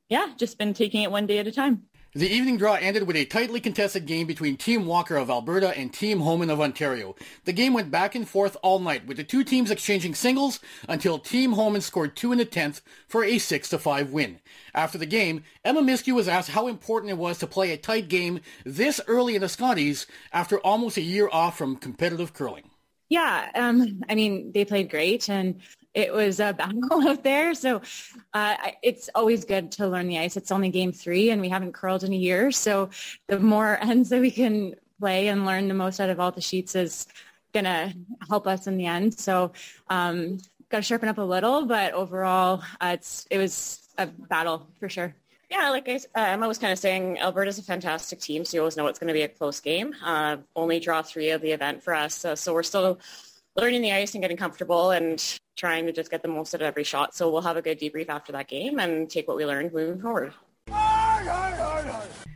yeah, 0.10 0.34
just 0.38 0.58
been 0.58 0.74
taking 0.74 1.04
it 1.04 1.12
one 1.12 1.28
day 1.28 1.38
at 1.38 1.48
a 1.48 1.52
time. 1.52 1.84
The 2.14 2.30
evening 2.30 2.58
draw 2.58 2.74
ended 2.74 3.08
with 3.08 3.16
a 3.16 3.24
tightly 3.24 3.62
contested 3.62 4.06
game 4.06 4.28
between 4.28 4.58
Team 4.58 4.86
Walker 4.86 5.16
of 5.16 5.30
Alberta 5.30 5.70
and 5.78 5.94
Team 5.94 6.20
Homan 6.20 6.50
of 6.50 6.60
Ontario. 6.60 7.16
The 7.46 7.54
game 7.54 7.72
went 7.72 7.90
back 7.90 8.16
and 8.16 8.28
forth 8.28 8.58
all 8.62 8.80
night, 8.80 9.08
with 9.08 9.16
the 9.16 9.24
two 9.24 9.46
teams 9.46 9.72
exchanging 9.72 10.16
singles 10.16 10.60
until 10.90 11.20
Team 11.20 11.54
Homan 11.54 11.80
scored 11.80 12.18
two 12.18 12.34
in 12.34 12.40
the 12.40 12.44
tenth 12.44 12.82
for 13.08 13.24
a 13.24 13.38
six 13.38 13.70
to 13.70 13.80
five 13.80 14.12
win. 14.12 14.42
After 14.76 14.98
the 14.98 15.06
game, 15.06 15.46
Emma 15.64 15.82
Miskew 15.82 16.14
was 16.14 16.28
asked 16.28 16.50
how 16.50 16.68
important 16.68 17.12
it 17.12 17.18
was 17.18 17.38
to 17.38 17.48
play 17.48 17.72
a 17.72 17.78
tight 17.78 18.10
game 18.10 18.42
this 18.66 19.00
early 19.08 19.36
in 19.36 19.42
the 19.42 19.48
Scotties 19.48 20.06
after 20.34 20.60
almost 20.60 20.98
a 20.98 21.02
year 21.02 21.30
off 21.32 21.58
from 21.58 21.78
competitive 21.78 22.34
curling. 22.34 22.72
Yeah, 23.08 23.50
um, 23.56 24.04
I 24.10 24.16
mean, 24.16 24.52
they 24.52 24.66
played 24.66 24.90
great, 24.90 25.30
and 25.30 25.62
it 25.94 26.14
was 26.14 26.40
a 26.40 26.54
battle 26.58 27.08
out 27.08 27.24
there. 27.24 27.54
So 27.54 27.82
uh, 28.34 28.56
it's 28.82 29.10
always 29.16 29.46
good 29.46 29.72
to 29.74 29.88
learn 29.88 30.08
the 30.08 30.20
ice. 30.20 30.38
It's 30.38 30.52
only 30.52 30.70
game 30.70 30.92
three 30.92 31.30
and 31.30 31.42
we 31.42 31.50
haven't 31.50 31.74
curled 31.74 32.04
in 32.04 32.14
a 32.14 32.18
year. 32.18 32.52
So 32.52 32.90
the 33.28 33.40
more 33.40 33.78
ends 33.82 34.10
that 34.10 34.22
we 34.22 34.32
can 34.32 34.76
play 35.00 35.28
and 35.28 35.46
learn 35.46 35.68
the 35.68 35.74
most 35.74 36.00
out 36.00 36.10
of 36.10 36.20
all 36.20 36.32
the 36.32 36.42
sheets 36.42 36.76
is 36.76 37.08
going 37.54 37.66
to 37.66 37.94
help 38.30 38.48
us 38.48 38.68
in 38.68 38.78
the 38.78 38.86
end. 38.86 39.18
So 39.20 39.52
um, 39.90 40.38
got 40.70 40.78
to 40.78 40.84
sharpen 40.84 41.10
up 41.10 41.18
a 41.18 41.22
little, 41.22 41.66
but 41.66 41.94
overall, 41.94 42.64
uh, 42.80 42.92
it's 42.94 43.28
it 43.30 43.38
was 43.38 43.90
a 43.98 44.08
battle 44.08 44.68
for 44.80 44.88
sure. 44.88 45.14
Yeah, 45.50 45.70
like 45.70 45.90
I, 45.90 45.96
uh, 45.96 46.26
Emma 46.28 46.48
was 46.48 46.58
kind 46.58 46.72
of 46.72 46.80
saying, 46.80 47.20
Alberta's 47.20 47.60
a 47.60 47.64
fantastic 47.64 48.22
team, 48.22 48.46
so 48.46 48.56
you 48.56 48.62
always 48.62 48.78
know 48.78 48.88
it's 48.88 49.00
going 49.00 49.10
to 49.10 49.14
be 49.14 49.24
a 49.24 49.28
close 49.28 49.60
game. 49.60 49.94
Uh, 50.02 50.38
only 50.56 50.80
draw 50.80 51.02
three 51.02 51.32
of 51.32 51.42
the 51.42 51.52
event 51.52 51.84
for 51.84 51.94
us, 51.94 52.16
so, 52.16 52.36
so 52.36 52.54
we're 52.54 52.64
still 52.64 53.02
learning 53.58 53.82
the 53.82 53.92
ice 53.92 54.14
and 54.14 54.22
getting 54.22 54.38
comfortable 54.38 54.92
and 54.92 55.41
trying 55.56 55.86
to 55.86 55.92
just 55.92 56.12
get 56.12 56.22
the 56.22 56.28
most 56.28 56.54
out 56.54 56.62
of 56.62 56.66
every 56.66 56.84
shot. 56.84 57.16
So 57.16 57.32
we'll 57.32 57.42
have 57.42 57.58
a 57.58 57.62
good 57.62 57.80
debrief 57.80 58.10
after 58.10 58.32
that 58.34 58.48
game 58.48 58.80
and 58.80 59.10
take 59.10 59.28
what 59.28 59.38
we 59.38 59.46
learned 59.46 59.74
moving 59.74 60.02
forward. 60.02 60.34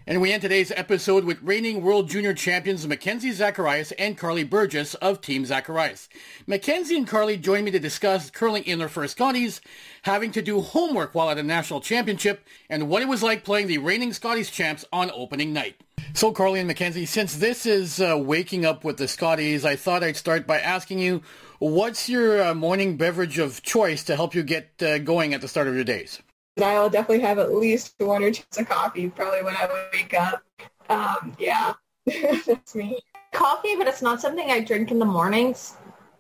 And 0.07 0.21
we 0.21 0.31
end 0.31 0.43
today's 0.43 0.71
episode 0.75 1.23
with 1.23 1.41
reigning 1.41 1.81
World 1.81 2.09
Junior 2.09 2.35
Champions 2.35 2.87
Mackenzie 2.87 3.31
Zacharias 3.31 3.91
and 3.93 4.15
Karlee 4.15 4.47
Burgess 4.47 4.93
of 4.95 5.19
Team 5.19 5.45
Zacharias. 5.45 6.09
Mackenzie 6.45 6.95
and 6.95 7.07
Karlee 7.07 7.41
joined 7.41 7.65
me 7.65 7.71
to 7.71 7.79
discuss 7.79 8.29
curling 8.29 8.63
in 8.65 8.77
their 8.77 8.87
first 8.87 9.13
Scotties, 9.17 9.61
having 10.03 10.31
to 10.33 10.43
do 10.43 10.61
homework 10.61 11.15
while 11.15 11.31
at 11.31 11.39
a 11.39 11.43
national 11.43 11.81
championship, 11.81 12.45
and 12.69 12.87
what 12.87 13.01
it 13.01 13.07
was 13.07 13.23
like 13.23 13.43
playing 13.43 13.65
the 13.65 13.79
reigning 13.79 14.13
Scotties 14.13 14.51
champs 14.51 14.85
on 14.93 15.09
opening 15.09 15.53
night. 15.53 15.81
So 16.13 16.31
Karlee 16.31 16.59
and 16.59 16.67
Mackenzie, 16.67 17.07
since 17.07 17.37
this 17.37 17.65
is 17.65 17.99
uh, 17.99 18.15
waking 18.17 18.63
up 18.63 18.83
with 18.83 18.97
the 18.97 19.07
Scotties, 19.07 19.65
I 19.65 19.75
thought 19.75 20.03
I'd 20.03 20.15
start 20.15 20.45
by 20.45 20.59
asking 20.59 20.99
you, 20.99 21.23
what's 21.59 22.09
your 22.09 22.41
uh, 22.41 22.53
morning 22.53 22.97
beverage 22.97 23.39
of 23.39 23.61
choice 23.61 24.03
to 24.05 24.15
help 24.15 24.35
you 24.35 24.43
get 24.43 24.81
uh, 24.81 24.97
going 24.99 25.33
at 25.33 25.41
the 25.41 25.47
start 25.47 25.67
of 25.67 25.75
your 25.75 25.83
days? 25.83 26.21
I'll 26.61 26.89
definitely 26.89 27.21
have 27.21 27.37
at 27.37 27.53
least 27.53 27.95
one 27.97 28.23
or 28.23 28.31
two 28.31 28.43
cups 28.43 28.57
of 28.59 28.69
coffee 28.69 29.09
probably 29.09 29.43
when 29.43 29.55
I 29.55 29.87
wake 29.91 30.13
up. 30.13 30.43
Um, 30.89 31.35
yeah, 31.37 31.73
that's 32.45 32.75
me. 32.75 32.99
Coffee, 33.33 33.75
but 33.75 33.87
it's 33.87 34.01
not 34.01 34.21
something 34.21 34.49
I 34.49 34.61
drink 34.61 34.91
in 34.91 34.99
the 34.99 35.05
mornings. 35.05 35.75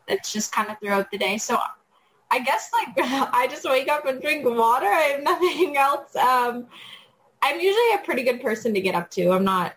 It's 0.07 0.33
just 0.33 0.51
kind 0.51 0.69
of 0.69 0.77
throughout 0.79 1.09
the 1.11 1.17
day. 1.17 1.37
So 1.37 1.57
I 2.31 2.39
guess 2.39 2.69
like 2.73 2.89
I 3.33 3.47
just 3.49 3.63
wake 3.63 3.87
up 3.87 4.05
and 4.05 4.21
drink 4.21 4.45
water. 4.45 4.87
I 4.87 5.01
have 5.01 5.23
nothing 5.23 5.77
else. 5.77 6.15
Um, 6.15 6.67
I'm 7.41 7.59
usually 7.59 7.93
a 7.93 7.99
pretty 8.03 8.23
good 8.23 8.41
person 8.41 8.73
to 8.73 8.81
get 8.81 8.95
up 8.95 9.09
to. 9.11 9.31
I'm 9.31 9.43
not, 9.45 9.75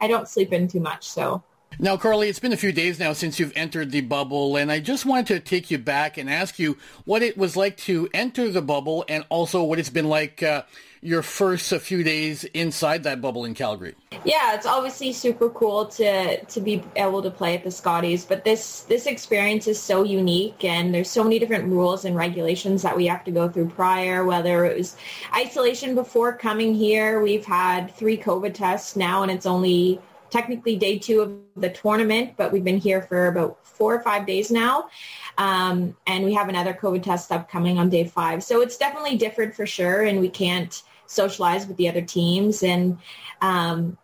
I 0.00 0.08
don't 0.08 0.26
sleep 0.28 0.52
in 0.52 0.66
too 0.66 0.80
much. 0.80 1.08
So 1.08 1.42
now, 1.78 1.96
Karlee, 1.96 2.28
it's 2.28 2.38
been 2.38 2.52
a 2.52 2.56
few 2.56 2.72
days 2.72 2.98
now 2.98 3.12
since 3.12 3.38
you've 3.38 3.52
entered 3.56 3.90
the 3.90 4.00
bubble, 4.02 4.56
and 4.56 4.70
I 4.70 4.80
just 4.80 5.06
wanted 5.06 5.26
to 5.28 5.40
take 5.40 5.70
you 5.70 5.78
back 5.78 6.18
and 6.18 6.28
ask 6.30 6.58
you 6.58 6.76
what 7.04 7.22
it 7.22 7.36
was 7.36 7.56
like 7.56 7.76
to 7.78 8.08
enter 8.12 8.50
the 8.50 8.62
bubble 8.62 9.04
and 9.08 9.24
also 9.28 9.62
what 9.62 9.78
it's 9.78 9.90
been 9.90 10.08
like 10.08 10.42
uh, 10.42 10.62
your 11.04 11.22
first 11.22 11.74
few 11.80 12.04
days 12.04 12.44
inside 12.44 13.02
that 13.02 13.20
bubble 13.20 13.44
in 13.44 13.54
Calgary. 13.54 13.94
Yeah, 14.24 14.54
it's 14.54 14.66
obviously 14.66 15.12
super 15.12 15.50
cool 15.50 15.86
to 15.86 16.44
to 16.44 16.60
be 16.60 16.82
able 16.94 17.22
to 17.22 17.30
play 17.30 17.56
at 17.56 17.64
the 17.64 17.72
Scotties, 17.72 18.24
but 18.24 18.44
this 18.44 18.82
this 18.82 19.06
experience 19.06 19.66
is 19.66 19.80
so 19.80 20.04
unique 20.04 20.64
and 20.64 20.94
there's 20.94 21.10
so 21.10 21.24
many 21.24 21.40
different 21.40 21.64
rules 21.64 22.04
and 22.04 22.14
regulations 22.14 22.82
that 22.82 22.96
we 22.96 23.06
have 23.06 23.24
to 23.24 23.32
go 23.32 23.48
through 23.48 23.70
prior, 23.70 24.24
whether 24.24 24.64
it 24.64 24.78
was 24.78 24.96
isolation 25.34 25.96
before 25.96 26.32
coming 26.32 26.72
here. 26.72 27.20
We've 27.20 27.44
had 27.44 27.92
three 27.96 28.16
COVID 28.16 28.54
tests 28.54 28.94
now 28.94 29.24
and 29.24 29.32
it's 29.32 29.46
only 29.46 30.00
technically 30.32 30.76
day 30.76 30.98
two 30.98 31.20
of 31.20 31.32
the 31.56 31.68
tournament, 31.68 32.32
but 32.38 32.50
we've 32.50 32.64
been 32.64 32.78
here 32.78 33.02
for 33.02 33.26
about 33.26 33.64
four 33.66 33.94
or 33.94 34.00
five 34.00 34.26
days 34.26 34.50
now. 34.50 34.88
Um, 35.36 35.94
and 36.06 36.24
we 36.24 36.32
have 36.32 36.48
another 36.48 36.72
COVID 36.72 37.02
test 37.02 37.30
upcoming 37.30 37.78
on 37.78 37.90
day 37.90 38.04
five. 38.04 38.42
So 38.42 38.62
it's 38.62 38.78
definitely 38.78 39.16
different 39.16 39.54
for 39.54 39.66
sure. 39.66 40.02
And 40.02 40.20
we 40.20 40.30
can't 40.30 40.82
socialize 41.06 41.66
with 41.66 41.76
the 41.76 41.88
other 41.88 42.00
teams. 42.00 42.62
And 42.62 42.98
um, 43.42 43.98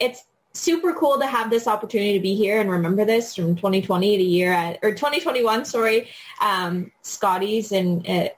it's 0.00 0.24
super 0.54 0.94
cool 0.94 1.18
to 1.18 1.26
have 1.26 1.50
this 1.50 1.66
opportunity 1.66 2.14
to 2.14 2.20
be 2.20 2.34
here 2.34 2.58
and 2.58 2.70
remember 2.70 3.04
this 3.04 3.34
from 3.34 3.54
2020 3.54 4.16
to 4.16 4.22
year 4.22 4.52
at, 4.52 4.78
or 4.82 4.92
2021, 4.92 5.66
sorry, 5.66 6.08
um, 6.40 6.90
Scotties 7.02 7.72
and 7.72 8.08
uh, 8.08 8.28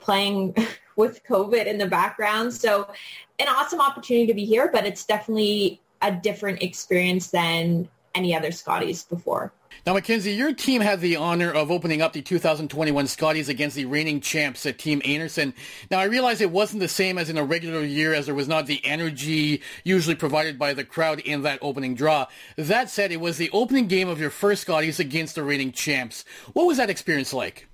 playing 0.00 0.54
with 0.96 1.24
COVID 1.24 1.64
in 1.64 1.78
the 1.78 1.86
background. 1.86 2.52
So 2.52 2.90
an 3.38 3.48
awesome 3.48 3.80
opportunity 3.80 4.26
to 4.26 4.34
be 4.34 4.44
here, 4.44 4.68
but 4.70 4.84
it's 4.84 5.06
definitely 5.06 5.80
a 6.02 6.12
different 6.12 6.62
experience 6.62 7.28
than 7.30 7.88
any 8.14 8.34
other 8.34 8.52
Scotties 8.52 9.04
before. 9.04 9.52
Now, 9.86 9.94
Mackenzie, 9.94 10.32
your 10.32 10.52
team 10.52 10.80
had 10.80 11.00
the 11.00 11.16
honor 11.16 11.50
of 11.50 11.70
opening 11.70 12.02
up 12.02 12.12
the 12.12 12.20
2021 12.20 13.06
Scotties 13.06 13.48
against 13.48 13.76
the 13.76 13.84
reigning 13.84 14.20
champs 14.20 14.66
at 14.66 14.78
Team 14.78 15.00
Einarson. 15.02 15.54
Now, 15.90 15.98
I 15.98 16.04
realize 16.04 16.40
it 16.40 16.50
wasn't 16.50 16.80
the 16.80 16.88
same 16.88 17.16
as 17.16 17.30
in 17.30 17.38
a 17.38 17.44
regular 17.44 17.82
year 17.82 18.12
as 18.12 18.26
there 18.26 18.34
was 18.34 18.48
not 18.48 18.66
the 18.66 18.84
energy 18.84 19.62
usually 19.84 20.16
provided 20.16 20.58
by 20.58 20.74
the 20.74 20.84
crowd 20.84 21.20
in 21.20 21.42
that 21.42 21.60
opening 21.62 21.94
draw. 21.94 22.26
That 22.56 22.90
said, 22.90 23.12
it 23.12 23.20
was 23.20 23.38
the 23.38 23.50
opening 23.50 23.86
game 23.86 24.08
of 24.08 24.20
your 24.20 24.30
first 24.30 24.62
Scotties 24.62 25.00
against 25.00 25.36
the 25.36 25.42
reigning 25.42 25.72
champs. 25.72 26.24
What 26.52 26.66
was 26.66 26.76
that 26.76 26.90
experience 26.90 27.32
like? 27.32 27.66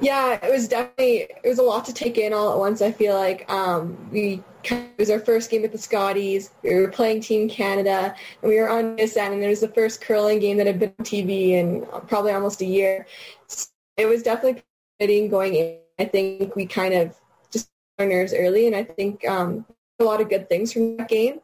Yeah, 0.00 0.44
it 0.44 0.50
was 0.50 0.66
definitely 0.66 1.28
it 1.44 1.48
was 1.48 1.58
a 1.58 1.62
lot 1.62 1.84
to 1.84 1.92
take 1.92 2.18
in 2.18 2.32
all 2.32 2.52
at 2.52 2.58
once. 2.58 2.82
I 2.82 2.90
feel 2.90 3.14
like 3.14 3.48
um, 3.48 4.10
we 4.10 4.42
it 4.72 4.98
was 4.98 5.10
our 5.10 5.20
first 5.20 5.50
game 5.50 5.64
at 5.64 5.72
the 5.72 5.78
Scotties. 5.78 6.50
We 6.62 6.74
were 6.74 6.88
playing 6.88 7.20
Team 7.20 7.48
Canada, 7.48 8.14
and 8.42 8.48
we 8.48 8.58
were 8.58 8.68
on 8.68 8.98
end, 8.98 9.16
and 9.16 9.42
it 9.42 9.48
was 9.48 9.60
the 9.60 9.68
first 9.68 10.00
curling 10.00 10.38
game 10.38 10.56
that 10.58 10.66
had 10.66 10.78
been 10.78 10.94
on 10.98 11.04
TV 11.04 11.50
in 11.50 11.86
probably 12.06 12.32
almost 12.32 12.60
a 12.60 12.66
year. 12.66 13.06
So 13.46 13.68
it 13.96 14.06
was 14.06 14.22
definitely 14.22 14.62
exciting 15.00 15.28
going 15.28 15.54
in. 15.54 15.78
I 15.98 16.04
think 16.06 16.56
we 16.56 16.66
kind 16.66 16.94
of 16.94 17.14
just 17.50 17.70
our 17.98 18.06
nerves 18.06 18.34
early, 18.34 18.66
and 18.66 18.74
I 18.74 18.84
think 18.84 19.26
um, 19.28 19.64
a 20.00 20.04
lot 20.04 20.20
of 20.20 20.28
good 20.28 20.48
things 20.48 20.72
from 20.72 20.96
that 20.96 21.08
game. 21.08 21.40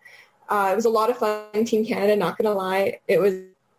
Uh, 0.48 0.70
it 0.72 0.76
was 0.76 0.84
a 0.86 0.90
lot 0.90 1.10
of 1.10 1.18
fun. 1.18 1.64
Team 1.64 1.84
Canada, 1.84 2.16
not 2.16 2.36
gonna 2.36 2.54
lie, 2.54 2.98
it 3.06 3.20
was 3.20 3.34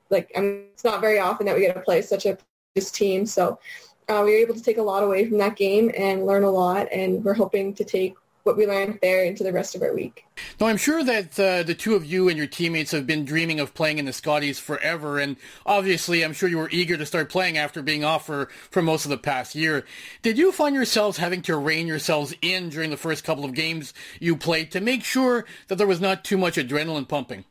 like 0.09 0.31
I 0.35 0.41
mean, 0.41 0.65
it's 0.73 0.83
not 0.83 1.01
very 1.01 1.19
often 1.19 1.45
that 1.45 1.55
we 1.55 1.61
get 1.61 1.75
to 1.75 1.81
play 1.81 2.01
such 2.01 2.25
a 2.25 2.37
this 2.75 2.91
team, 2.91 3.25
so 3.25 3.59
uh, 4.07 4.21
we 4.25 4.31
were 4.31 4.37
able 4.37 4.55
to 4.55 4.63
take 4.63 4.77
a 4.77 4.81
lot 4.81 5.03
away 5.03 5.27
from 5.27 5.37
that 5.37 5.55
game 5.55 5.91
and 5.97 6.25
learn 6.25 6.43
a 6.43 6.49
lot, 6.49 6.87
and 6.91 7.23
we're 7.23 7.33
hoping 7.33 7.73
to 7.73 7.83
take 7.83 8.15
what 8.43 8.57
we 8.57 8.65
learned 8.65 8.99
there 9.01 9.23
into 9.23 9.43
the 9.43 9.53
rest 9.53 9.75
of 9.75 9.81
our 9.81 9.93
week. 9.93 10.25
Now, 10.59 10.67
I'm 10.67 10.77
sure 10.77 11.03
that 11.03 11.39
uh, 11.39 11.63
the 11.63 11.75
two 11.75 11.95
of 11.95 12.05
you 12.05 12.29
and 12.29 12.37
your 12.37 12.47
teammates 12.47 12.91
have 12.91 13.05
been 13.05 13.25
dreaming 13.25 13.59
of 13.59 13.73
playing 13.73 13.97
in 13.97 14.05
the 14.05 14.13
Scotties 14.13 14.59
forever, 14.59 15.19
and 15.19 15.37
obviously, 15.65 16.23
I'm 16.23 16.33
sure 16.33 16.49
you 16.49 16.57
were 16.57 16.69
eager 16.71 16.97
to 16.97 17.05
start 17.05 17.29
playing 17.29 17.57
after 17.57 17.81
being 17.81 18.03
off 18.03 18.25
for, 18.25 18.47
for 18.69 18.81
most 18.81 19.05
of 19.05 19.11
the 19.11 19.17
past 19.17 19.55
year. 19.55 19.85
Did 20.21 20.37
you 20.37 20.51
find 20.51 20.75
yourselves 20.75 21.17
having 21.17 21.41
to 21.43 21.57
rein 21.57 21.87
yourselves 21.87 22.33
in 22.41 22.69
during 22.69 22.89
the 22.89 22.97
first 22.97 23.23
couple 23.23 23.45
of 23.45 23.53
games 23.53 23.93
you 24.19 24.35
played 24.35 24.71
to 24.71 24.81
make 24.81 25.03
sure 25.03 25.45
that 25.67 25.75
there 25.75 25.87
was 25.87 26.01
not 26.01 26.23
too 26.23 26.37
much 26.37 26.55
adrenaline 26.55 27.07
pumping? 27.07 27.45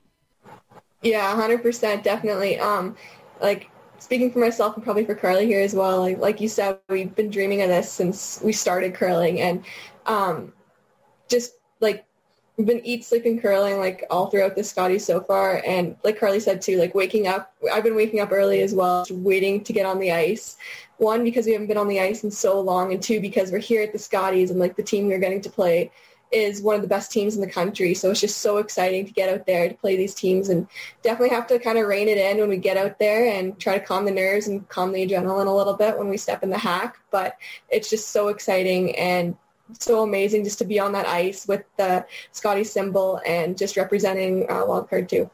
Yeah, 1.03 1.35
100%, 1.35 2.03
definitely. 2.03 2.59
Um, 2.59 2.97
like 3.41 3.71
speaking 3.99 4.31
for 4.31 4.39
myself 4.39 4.75
and 4.75 4.85
probably 4.85 5.05
for 5.05 5.15
Karlee 5.15 5.47
here 5.47 5.61
as 5.61 5.75
well, 5.75 6.01
like, 6.01 6.19
like 6.19 6.41
you 6.41 6.49
said, 6.49 6.79
we've 6.89 7.15
been 7.15 7.31
dreaming 7.31 7.63
of 7.63 7.69
this 7.69 7.91
since 7.91 8.41
we 8.43 8.53
started 8.53 8.95
curling 8.95 9.41
and 9.41 9.65
um, 10.07 10.53
just 11.31 11.55
like 11.81 12.05
we've 12.57 12.67
been 12.67 12.85
eat, 12.85 13.05
sleeping, 13.05 13.41
curling 13.41 13.79
like 13.79 14.05
all 14.11 14.27
throughout 14.27 14.55
the 14.55 14.63
Scotty 14.63 14.99
so 14.99 15.21
far. 15.23 15.63
And 15.67 15.97
like 16.05 16.19
Karlee 16.19 16.43
said 16.43 16.61
too, 16.61 16.77
like 16.77 16.95
waking 16.95 17.27
up, 17.27 17.55
I've 17.73 17.85
been 17.85 17.97
waking 17.97 18.21
up 18.21 18.33
early 18.33 18.61
as 18.61 18.75
well, 18.75 19.07
waiting 19.11 19.65
to 19.65 19.73
get 19.73 19.87
on 19.87 19.99
the 19.99 20.13
ice. 20.13 20.59
One, 20.99 21.25
because 21.25 21.47
we 21.47 21.53
haven't 21.53 21.69
been 21.69 21.79
on 21.79 21.89
the 21.89 22.01
ice 22.01 22.25
in 22.25 22.31
so 22.31 22.61
long, 22.61 22.93
and 22.93 23.03
two, 23.03 23.23
because 23.23 23.51
we're 23.51 23.59
here 23.59 23.83
at 23.83 23.95
the 23.95 23.99
Scotties 23.99 24.51
and 24.51 24.61
like 24.61 24.77
the 24.77 24.83
team 24.83 25.07
we're 25.07 25.19
getting 25.19 25.41
to 25.41 25.49
play 25.49 25.91
is 26.31 26.63
one 26.63 26.77
of 26.77 26.83
the 26.83 26.89
best 26.89 27.11
teams 27.11 27.35
in 27.35 27.41
the 27.41 27.51
country. 27.51 27.95
So 27.95 28.11
it's 28.11 28.21
just 28.21 28.39
so 28.39 28.59
exciting 28.59 29.07
to 29.07 29.13
get 29.13 29.29
out 29.29 29.47
there 29.47 29.69
to 29.69 29.75
play 29.75 29.97
these 29.97 30.15
teams 30.15 30.49
and 30.49 30.69
definitely 31.03 31.35
have 31.35 31.47
to 31.49 31.59
kind 31.59 31.79
of 31.79 31.89
rein 31.89 32.09
it 32.09 32.19
in 32.19 32.39
when 32.39 32.51
we 32.51 32.57
get 32.59 32.77
out 32.77 32.99
there 32.99 33.27
and 33.27 33.59
try 33.59 33.79
to 33.79 33.85
calm 33.85 34.05
the 34.05 34.11
nerves 34.11 34.47
and 34.47 34.69
calm 34.69 34.93
the 34.93 35.05
adrenaline 35.07 35.47
a 35.47 35.51
little 35.51 35.75
bit 35.75 35.99
when 35.99 36.09
we 36.09 36.17
step 36.17 36.43
in 36.43 36.51
the 36.51 36.59
hack. 36.59 36.99
But 37.11 37.37
it's 37.69 37.91
just 37.91 38.11
so 38.11 38.29
exciting 38.29 38.95
and 38.97 39.37
so 39.79 40.03
amazing 40.03 40.45
just 40.45 40.59
to 40.59 40.65
be 40.65 40.79
on 40.79 40.93
that 40.93 41.07
ice 41.07 41.47
with 41.47 41.65
the 41.77 42.05
Scotty 42.33 42.65
symbol 42.65 43.21
and 43.27 43.57
just 43.57 43.77
representing 43.77 44.45
uh, 44.51 44.65
Wildcard 44.65 45.09
2. 45.09 45.31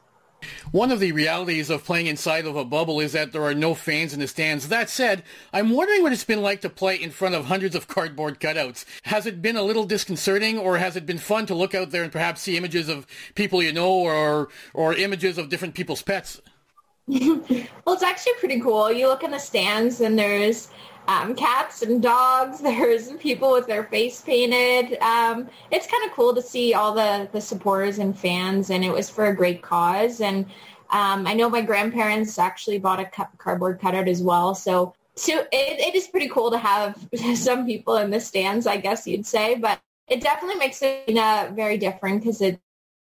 One 0.71 0.91
of 0.91 1.01
the 1.01 1.13
realities 1.13 1.71
of 1.71 1.85
playing 1.85 2.07
inside 2.07 2.47
of 2.47 2.57
a 2.57 2.65
bubble 2.65 3.01
is 3.01 3.13
that 3.13 3.33
there 3.33 3.43
are 3.45 3.55
no 3.55 3.75
fans 3.75 4.13
in 4.13 4.21
the 4.21 4.29
stands. 4.29 4.69
That 4.69 4.91
said, 4.91 5.23
I'm 5.53 5.71
wondering 5.71 6.03
what 6.03 6.13
it's 6.13 6.25
been 6.25 6.43
like 6.43 6.61
to 6.61 6.71
play 6.71 6.97
in 6.97 7.11
front 7.11 7.35
of 7.35 7.47
hundreds 7.47 7.75
of 7.75 7.89
cardboard 7.89 8.39
cutouts. 8.39 8.85
Has 9.05 9.27
it 9.27 9.43
been 9.43 9.57
a 9.57 9.63
little 9.63 9.85
disconcerting 9.85 10.59
or 10.59 10.79
has 10.79 10.97
it 10.97 11.07
been 11.07 11.19
fun 11.19 11.47
to 11.47 11.55
look 11.55 11.75
out 11.75 11.91
there 11.91 12.03
and 12.03 12.13
perhaps 12.13 12.43
see 12.43 12.57
images 12.57 12.89
of 12.89 13.07
people 13.35 13.63
you 13.63 13.73
know 13.73 13.91
or 13.91 14.49
or 14.75 14.95
images 14.95 15.39
of 15.39 15.49
different 15.49 15.75
people's 15.75 16.03
pets? 16.03 16.41
well, 17.09 17.95
it's 17.95 18.03
actually 18.03 18.35
pretty 18.35 18.61
cool. 18.61 18.91
You 18.91 19.09
look 19.09 19.23
in 19.23 19.31
the 19.31 19.39
stands 19.39 20.01
and 20.01 20.19
there's 20.19 20.69
um, 21.09 21.35
cats 21.35 21.83
and 21.83 22.03
dogs. 22.03 22.61
There's 22.63 23.13
people 23.15 23.53
with 23.53 23.67
their 23.67 23.85
face 23.85 24.21
painted. 24.21 24.99
Um, 25.01 25.49
it's 25.71 25.87
kind 25.87 26.05
of 26.05 26.13
cool 26.13 26.35
to 26.35 26.43
see 26.43 26.75
all 26.75 26.95
the, 26.95 27.29
the 27.33 27.41
supporters 27.41 27.99
and 27.99 28.19
fans, 28.19 28.71
and 28.71 28.85
it 28.85 28.93
was 28.93 29.09
for 29.11 29.27
a 29.27 29.35
great 29.35 29.63
cause. 29.63 30.21
And 30.21 30.47
um, 30.91 31.27
I 31.27 31.35
know 31.35 31.49
my 31.49 31.63
grandparents 31.63 32.39
actually 32.39 32.79
bought 32.79 33.01
a 33.01 33.11
cardboard 33.39 33.81
cutout 33.81 34.09
as 34.09 34.23
well. 34.23 34.55
So, 34.55 34.95
so 35.17 35.41
it, 35.53 35.81
it 35.81 35.95
is 35.95 36.09
pretty 36.09 36.29
cool 36.29 36.51
to 36.51 36.59
have 36.59 37.09
some 37.35 37.67
people 37.67 37.97
in 37.97 38.11
the 38.11 38.21
stands, 38.21 38.67
I 38.67 38.77
guess 38.77 39.07
you'd 39.07 39.27
say. 39.27 39.57
But 39.57 39.81
it 40.09 40.21
definitely 40.21 40.59
makes 40.59 40.83
it 40.83 41.17
uh, 41.17 41.51
very 41.53 41.79
different 41.79 42.23
because 42.23 42.41
it's 42.41 42.59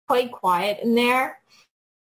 quite 0.08 0.32
quiet 0.32 0.80
in 0.82 0.94
there. 0.94 1.38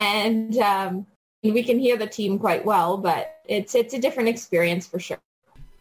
And 0.00 0.56
um, 0.58 1.06
we 1.42 1.62
can 1.62 1.78
hear 1.78 1.96
the 1.96 2.06
team 2.06 2.38
quite 2.38 2.64
well, 2.64 2.96
but 2.96 3.40
it's 3.46 3.74
it's 3.74 3.94
a 3.94 3.98
different 3.98 4.28
experience 4.28 4.86
for 4.86 4.98
sure. 4.98 5.18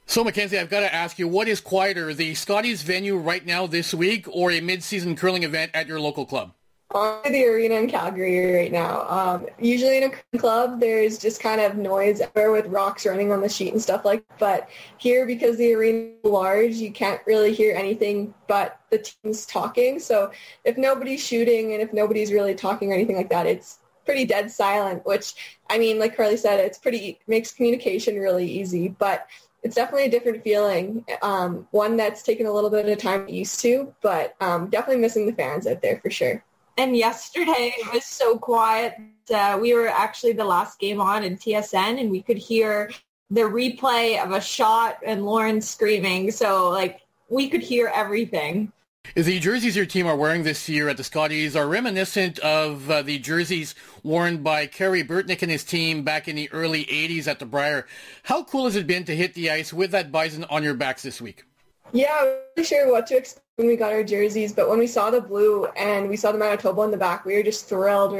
So, 0.08 0.24
Mackenzie, 0.24 0.60
I've 0.60 0.70
got 0.70 0.82
to 0.82 0.94
ask 0.94 1.18
you, 1.18 1.28
what 1.28 1.48
is 1.48 1.60
quieter, 1.60 2.14
the 2.14 2.36
Scotties 2.36 2.84
venue 2.84 3.18
right 3.18 3.46
now 3.46 3.66
this 3.66 3.94
week 3.94 4.28
or 4.32 4.52
a 4.52 4.62
mid-season 4.62 5.16
curling 5.16 5.44
event 5.44 5.72
at 5.74 5.88
your 5.88 6.00
local 6.00 6.26
club? 6.26 6.54
On 6.92 7.20
the 7.30 7.46
arena 7.46 7.76
in 7.76 7.90
Calgary 7.90 8.54
right 8.54 8.72
now. 8.72 9.06
Um, 9.10 9.48
usually 9.60 9.98
in 9.98 10.14
a 10.34 10.38
club, 10.38 10.80
there's 10.80 11.18
just 11.18 11.42
kind 11.42 11.60
of 11.60 11.76
noise 11.76 12.22
everywhere 12.22 12.52
with 12.52 12.68
rocks 12.68 13.06
running 13.06 13.34
on 13.34 13.42
the 13.42 13.50
sheet 13.50 13.74
and 13.74 13.82
stuff 13.82 14.06
like 14.06 14.26
that. 14.28 14.40
But 14.40 14.70
here, 15.00 15.26
because 15.26 15.58
the 15.58 15.74
arena 15.74 16.12
is 16.24 16.32
large, 16.32 16.76
you 16.76 16.92
can't 16.92 17.20
really 17.26 17.54
hear 17.54 17.76
anything 17.76 18.34
but 18.48 18.80
the 18.92 19.00
teams 19.00 19.46
talking. 19.48 20.00
So 20.00 20.32
if 20.64 20.78
nobody's 20.78 21.26
shooting 21.26 21.74
and 21.74 21.82
if 21.82 21.92
nobody's 21.92 22.32
really 22.32 22.54
talking 22.54 22.92
or 22.92 22.94
anything 22.94 23.18
like 23.18 23.30
that, 23.30 23.48
it's 23.48 23.80
pretty 24.06 24.24
dead 24.24 24.52
silent, 24.52 25.04
which, 25.06 25.34
I 25.70 25.80
mean, 25.80 25.98
like 25.98 26.16
Karlee 26.16 26.38
said, 26.38 26.60
it's 26.60 26.78
pretty, 26.78 27.20
makes 27.28 27.52
communication 27.52 28.20
really 28.20 28.48
easy. 28.48 28.88
But 28.88 29.28
it's 29.66 29.74
definitely 29.74 30.06
a 30.06 30.12
different 30.12 30.44
feeling. 30.44 31.04
Um, 31.24 31.68
one 31.72 31.98
that's 31.98 32.22
taken 32.22 32.46
a 32.46 32.52
little 32.52 32.70
bit 32.70 32.88
of 32.88 33.00
time 33.00 33.26
to 33.26 33.34
used 33.34 33.60
to, 33.62 33.96
but 34.04 34.36
um, 34.40 34.70
definitely 34.70 35.02
missing 35.02 35.26
the 35.26 35.34
fans 35.34 35.66
out 35.66 35.82
there 35.82 36.00
for 36.02 36.12
sure. 36.12 36.44
And 36.78 36.96
yesterday 36.96 37.74
it 37.76 37.92
was 37.92 38.06
so 38.06 38.38
quiet. 38.38 38.94
Uh, 39.34 39.58
we 39.60 39.74
were 39.74 39.88
actually 39.88 40.34
the 40.34 40.46
last 40.46 40.78
game 40.78 41.02
on 41.02 41.24
in 41.24 41.36
TSN, 41.36 42.00
and 42.00 42.12
we 42.12 42.22
could 42.22 42.38
hear 42.38 42.92
the 43.32 43.42
replay 43.42 44.24
of 44.24 44.34
a 44.34 44.40
shot 44.40 45.00
and 45.04 45.26
Lauren 45.26 45.60
screaming. 45.62 46.30
So 46.30 46.70
like 46.70 47.02
we 47.28 47.50
could 47.50 47.64
hear 47.64 47.92
everything. 47.92 48.72
The 49.14 49.40
jerseys 49.40 49.76
your 49.76 49.86
team 49.86 50.08
are 50.08 50.16
wearing 50.16 50.44
this 50.44 50.68
year 50.68 50.90
at 50.90 50.98
the 50.98 51.04
Scotties 51.04 51.56
are 51.56 51.68
reminiscent 51.68 52.40
of 52.40 52.90
uh, 52.90 53.02
the 53.02 53.20
jerseys 53.20 53.76
worn 54.04 54.44
by 54.44 54.66
Kerry 54.66 55.04
Burtnyk 55.04 55.42
and 55.42 55.52
his 55.52 55.64
team 55.64 56.04
back 56.04 56.28
in 56.28 56.36
the 56.36 56.52
early 56.52 56.86
80s 56.86 57.28
at 57.28 57.40
the 57.40 57.46
Brier. 57.46 57.86
How 58.24 58.44
cool 58.44 58.66
has 58.66 58.76
it 58.76 58.88
been 58.88 59.06
to 59.06 59.16
hit 59.16 59.34
the 59.34 59.52
ice 59.52 59.72
with 59.72 59.92
that 59.92 60.12
bison 60.12 60.44
on 60.46 60.64
your 60.64 60.74
backs 60.74 61.04
this 61.04 61.22
week? 61.22 61.46
Yeah, 61.94 62.08
I 62.12 62.24
wasn't 62.24 62.40
really 62.58 62.68
sure 62.68 62.92
what 62.92 63.08
to 63.08 63.18
expect 63.18 63.46
when 63.56 63.68
we 63.68 63.78
got 63.78 63.94
our 63.94 64.04
jerseys, 64.04 64.52
but 64.52 64.68
when 64.70 64.80
we 64.80 64.88
saw 64.88 65.10
the 65.10 65.22
blue 65.22 65.66
and 65.78 66.10
we 66.10 66.18
saw 66.18 66.34
the 66.34 66.38
Manitoba 66.38 66.82
in 66.82 66.92
the 66.92 66.98
back, 66.98 67.24
we 67.24 67.36
were 67.36 67.44
just 67.44 67.70
thrilled. 67.70 68.20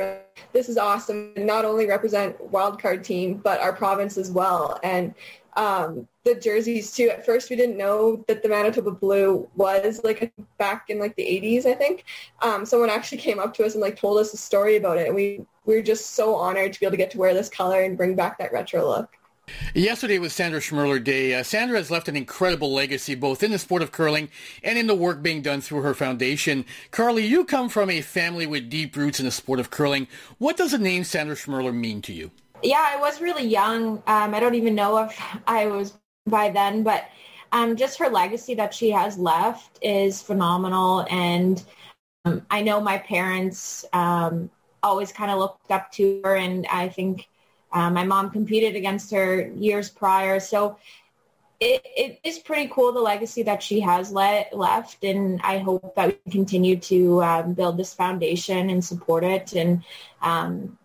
This 0.54 0.70
is 0.70 0.78
awesome. 0.78 1.34
Not 1.36 1.66
only 1.66 1.88
represent 1.88 2.38
wildcard 2.52 3.04
team, 3.04 3.42
but 3.44 3.60
our 3.60 3.74
province 3.74 4.18
as 4.18 4.32
well. 4.32 4.80
And 4.82 5.14
um, 5.56 6.08
the 6.24 6.36
jerseys 6.36 6.94
too. 6.94 7.10
At 7.10 7.26
first, 7.26 7.50
we 7.50 7.56
didn't 7.56 7.78
know 7.78 8.24
that 8.28 8.44
the 8.44 8.50
Manitoba 8.50 8.92
blue 8.92 9.48
was 9.56 10.02
like 10.04 10.34
back 10.58 10.90
in 10.90 11.00
like 11.00 11.16
the 11.16 11.24
80s. 11.24 11.66
I 11.66 11.74
think 11.74 12.06
um, 12.42 12.66
someone 12.66 12.90
actually 12.90 13.20
came 13.20 13.40
up 13.40 13.54
to 13.56 13.66
us 13.66 13.74
and 13.74 13.82
like 13.82 14.00
told 14.00 14.20
us 14.20 14.34
a 14.34 14.38
story 14.38 14.76
about 14.76 14.98
it, 14.98 15.08
and 15.08 15.16
we 15.16 15.46
we 15.66 15.76
were 15.76 15.82
just 15.82 16.12
so 16.12 16.36
honored 16.36 16.74
to 16.74 16.80
be 16.80 16.86
able 16.86 16.92
to 16.92 16.98
get 16.98 17.12
to 17.12 17.18
wear 17.18 17.34
this 17.34 17.50
color 17.50 17.82
and 17.82 17.98
bring 17.98 18.16
back 18.16 18.38
that 18.40 18.52
retro 18.52 18.88
look. 18.88 19.18
Yesterday 19.76 20.18
was 20.18 20.34
Sandra 20.34 20.60
Schmirler 20.60 21.04
Day. 21.04 21.36
Uh, 21.36 21.44
Sandra 21.44 21.78
has 21.78 21.92
left 21.92 22.08
an 22.08 22.16
incredible 22.16 22.74
legacy 22.74 23.14
both 23.14 23.44
in 23.44 23.52
the 23.52 23.60
sport 23.60 23.84
of 23.84 23.92
curling 23.92 24.30
and 24.64 24.78
in 24.78 24.88
the 24.88 24.96
work 24.96 25.22
being 25.22 25.42
done 25.44 25.62
through 25.62 25.82
her 25.82 25.94
foundation. 25.94 26.66
Karlee, 26.92 27.28
you 27.28 27.46
come 27.46 27.70
from 27.70 27.90
a 27.90 28.02
family 28.02 28.48
with 28.48 28.70
deep 28.70 28.96
roots 28.96 29.20
in 29.20 29.26
the 29.26 29.32
sport 29.32 29.60
of 29.60 29.70
curling. 29.70 30.08
What 30.40 30.58
does 30.58 30.72
the 30.72 30.80
name 30.80 31.04
Sandra 31.04 31.36
Schmirler 31.36 31.74
mean 31.74 32.02
to 32.04 32.14
you? 32.14 32.32
Yeah, 32.64 32.84
I 32.84 33.00
was 33.00 33.22
really 33.22 33.46
young. 33.46 34.02
Um, 34.08 34.34
I 34.34 34.40
don't 34.40 34.56
even 34.56 34.76
know 34.76 34.98
if 35.00 35.22
I 35.48 35.68
was 35.68 35.98
by 36.26 36.50
then, 36.50 36.84
but 36.84 37.06
um, 37.52 37.76
just 37.76 38.00
her 38.00 38.10
legacy 38.10 38.56
that 38.56 38.74
she 38.74 38.90
has 38.92 39.18
left 39.18 39.78
is 39.82 40.22
phenomenal. 40.22 41.06
And 41.10 41.64
um, 42.26 42.46
I 42.50 42.62
know 42.62 42.82
my 42.82 42.98
parents 42.98 43.86
um, 43.94 44.50
always 44.82 45.12
kind 45.12 45.32
of 45.32 45.38
looked 45.38 45.72
up 45.72 45.92
to 45.94 46.22
her, 46.24 46.36
and 46.36 46.66
I 46.72 46.90
think 46.90 47.28
uh, 47.72 47.90
my 47.92 48.04
mom 48.04 48.32
competed 48.32 48.76
against 48.76 49.12
her 49.12 49.48
years 49.56 49.90
prior. 49.90 50.40
So 50.40 50.78
it, 51.60 51.86
it 51.96 52.20
is 52.24 52.40
pretty 52.40 52.70
cool 52.74 52.92
the 52.92 53.00
legacy 53.00 53.44
that 53.44 53.62
she 53.62 53.80
has 53.82 54.12
left, 54.12 55.04
and 55.04 55.40
I 55.44 55.60
hope 55.60 55.96
that 55.96 56.18
we 56.26 56.32
continue 56.32 56.78
to 56.78 57.24
um, 57.24 57.54
build 57.54 57.78
this 57.78 57.94
foundation 57.94 58.70
and 58.70 58.84
support 58.84 59.24
it. 59.24 59.54
And 59.54 59.84
um, 60.22 60.78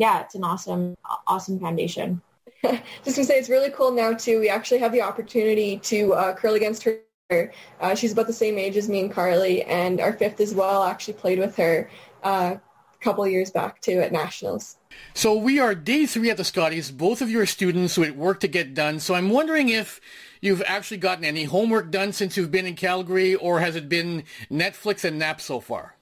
yeah, 0.00 0.20
it's 0.20 0.34
an 0.34 0.44
awesome, 0.44 0.96
awesome 1.26 1.58
foundation. 1.58 2.20
Just 3.04 3.16
to 3.16 3.24
say, 3.24 3.38
it's 3.38 3.48
really 3.48 3.70
cool 3.70 3.92
now 3.92 4.12
too. 4.12 4.40
We 4.40 4.48
actually 4.48 4.78
have 4.78 4.92
the 4.92 5.02
opportunity 5.02 5.78
to 5.78 6.14
uh, 6.14 6.34
curl 6.34 6.54
against 6.54 6.84
her. 6.84 7.52
Uh, 7.80 7.94
she's 7.94 8.12
about 8.12 8.26
the 8.26 8.32
same 8.32 8.58
age 8.58 8.76
as 8.76 8.88
me 8.88 9.00
and 9.00 9.12
Karlee, 9.12 9.64
and 9.68 10.00
our 10.00 10.14
fifth 10.14 10.40
as 10.40 10.54
well 10.54 10.82
actually 10.84 11.14
played 11.14 11.38
with 11.38 11.56
her 11.56 11.90
uh, 12.22 12.56
a 12.56 13.04
couple 13.04 13.26
years 13.26 13.50
back 13.50 13.80
too 13.80 14.00
at 14.00 14.12
nationals. 14.12 14.76
So 15.14 15.34
we 15.34 15.60
are 15.60 15.74
day 15.74 16.06
three 16.06 16.30
at 16.30 16.36
the 16.36 16.44
Scotties. 16.44 16.90
Both 16.90 17.20
of 17.20 17.28
you 17.28 17.40
are 17.40 17.46
students 17.46 17.98
with 17.98 18.12
work 18.12 18.40
to 18.40 18.48
get 18.48 18.74
done. 18.74 18.98
So 18.98 19.14
I'm 19.14 19.30
wondering 19.30 19.68
if 19.68 20.00
you've 20.40 20.62
actually 20.66 20.96
gotten 20.96 21.24
any 21.24 21.44
homework 21.44 21.90
done 21.90 22.12
since 22.12 22.36
you've 22.36 22.50
been 22.50 22.66
in 22.66 22.76
Calgary, 22.76 23.34
or 23.34 23.60
has 23.60 23.76
it 23.76 23.88
been 23.88 24.24
Netflix 24.50 25.04
and 25.04 25.18
nap 25.18 25.40
so 25.40 25.60
far? 25.60 25.97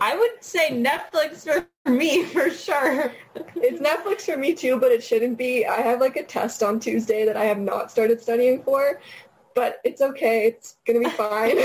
I 0.00 0.16
would 0.16 0.42
say 0.42 0.70
Netflix 0.70 1.44
for 1.44 1.90
me 1.90 2.24
for 2.24 2.50
sure. 2.50 3.12
It's 3.56 3.80
Netflix 3.80 4.22
for 4.22 4.36
me 4.36 4.54
too, 4.54 4.78
but 4.78 4.92
it 4.92 5.02
shouldn't 5.02 5.38
be. 5.38 5.66
I 5.66 5.80
have 5.80 6.00
like 6.00 6.16
a 6.16 6.24
test 6.24 6.62
on 6.62 6.80
Tuesday 6.80 7.24
that 7.24 7.36
I 7.36 7.44
have 7.44 7.58
not 7.58 7.90
started 7.90 8.20
studying 8.20 8.62
for, 8.62 9.00
but 9.54 9.80
it's 9.84 10.02
okay. 10.02 10.46
It's 10.46 10.76
going 10.86 11.02
to 11.02 11.08
be 11.08 11.14
fine. 11.14 11.58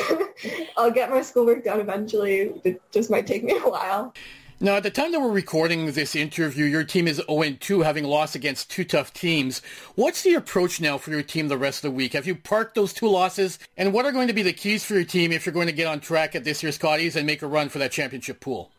I'll 0.78 0.92
get 0.92 1.10
my 1.10 1.22
schoolwork 1.22 1.64
done 1.64 1.80
eventually. 1.80 2.54
It 2.64 2.82
just 2.92 3.10
might 3.10 3.28
take 3.28 3.44
me 3.44 3.58
a 3.58 3.70
while. 3.70 4.14
Now, 4.62 4.76
at 4.76 4.84
the 4.84 4.92
time 4.92 5.14
that 5.14 5.22
we're 5.22 5.32
recording 5.32 5.90
this 5.94 6.18
interview, 6.18 6.66
your 6.66 6.84
team 6.84 7.08
is 7.08 7.22
0-2, 7.30 7.86
having 7.86 8.04
lost 8.04 8.36
against 8.36 8.70
two 8.70 8.84
tough 8.84 9.14
teams. 9.14 9.62
What's 9.96 10.22
the 10.22 10.34
approach 10.34 10.82
now 10.82 10.98
for 10.98 11.12
your 11.12 11.24
team 11.24 11.48
the 11.48 11.58
rest 11.58 11.78
of 11.86 11.90
the 11.90 11.96
week? 11.96 12.12
Have 12.12 12.28
you 12.28 12.36
parked 12.36 12.76
those 12.76 12.92
two 12.92 13.08
losses? 13.08 13.58
And 13.78 13.94
what 13.94 14.06
are 14.06 14.12
going 14.12 14.28
to 14.28 14.34
be 14.34 14.42
the 14.42 14.52
keys 14.52 14.84
for 14.84 14.96
your 14.96 15.06
team 15.06 15.32
if 15.32 15.46
you're 15.46 15.54
going 15.54 15.68
to 15.68 15.74
get 15.74 15.88
on 15.88 16.02
track 16.02 16.36
at 16.36 16.44
this 16.44 16.62
year's 16.62 16.76
Scotties 16.76 17.16
and 17.16 17.26
make 17.26 17.42
a 17.42 17.48
run 17.48 17.70
for 17.70 17.80
that 17.80 17.94
championship 17.94 18.42
pool? 18.42 18.70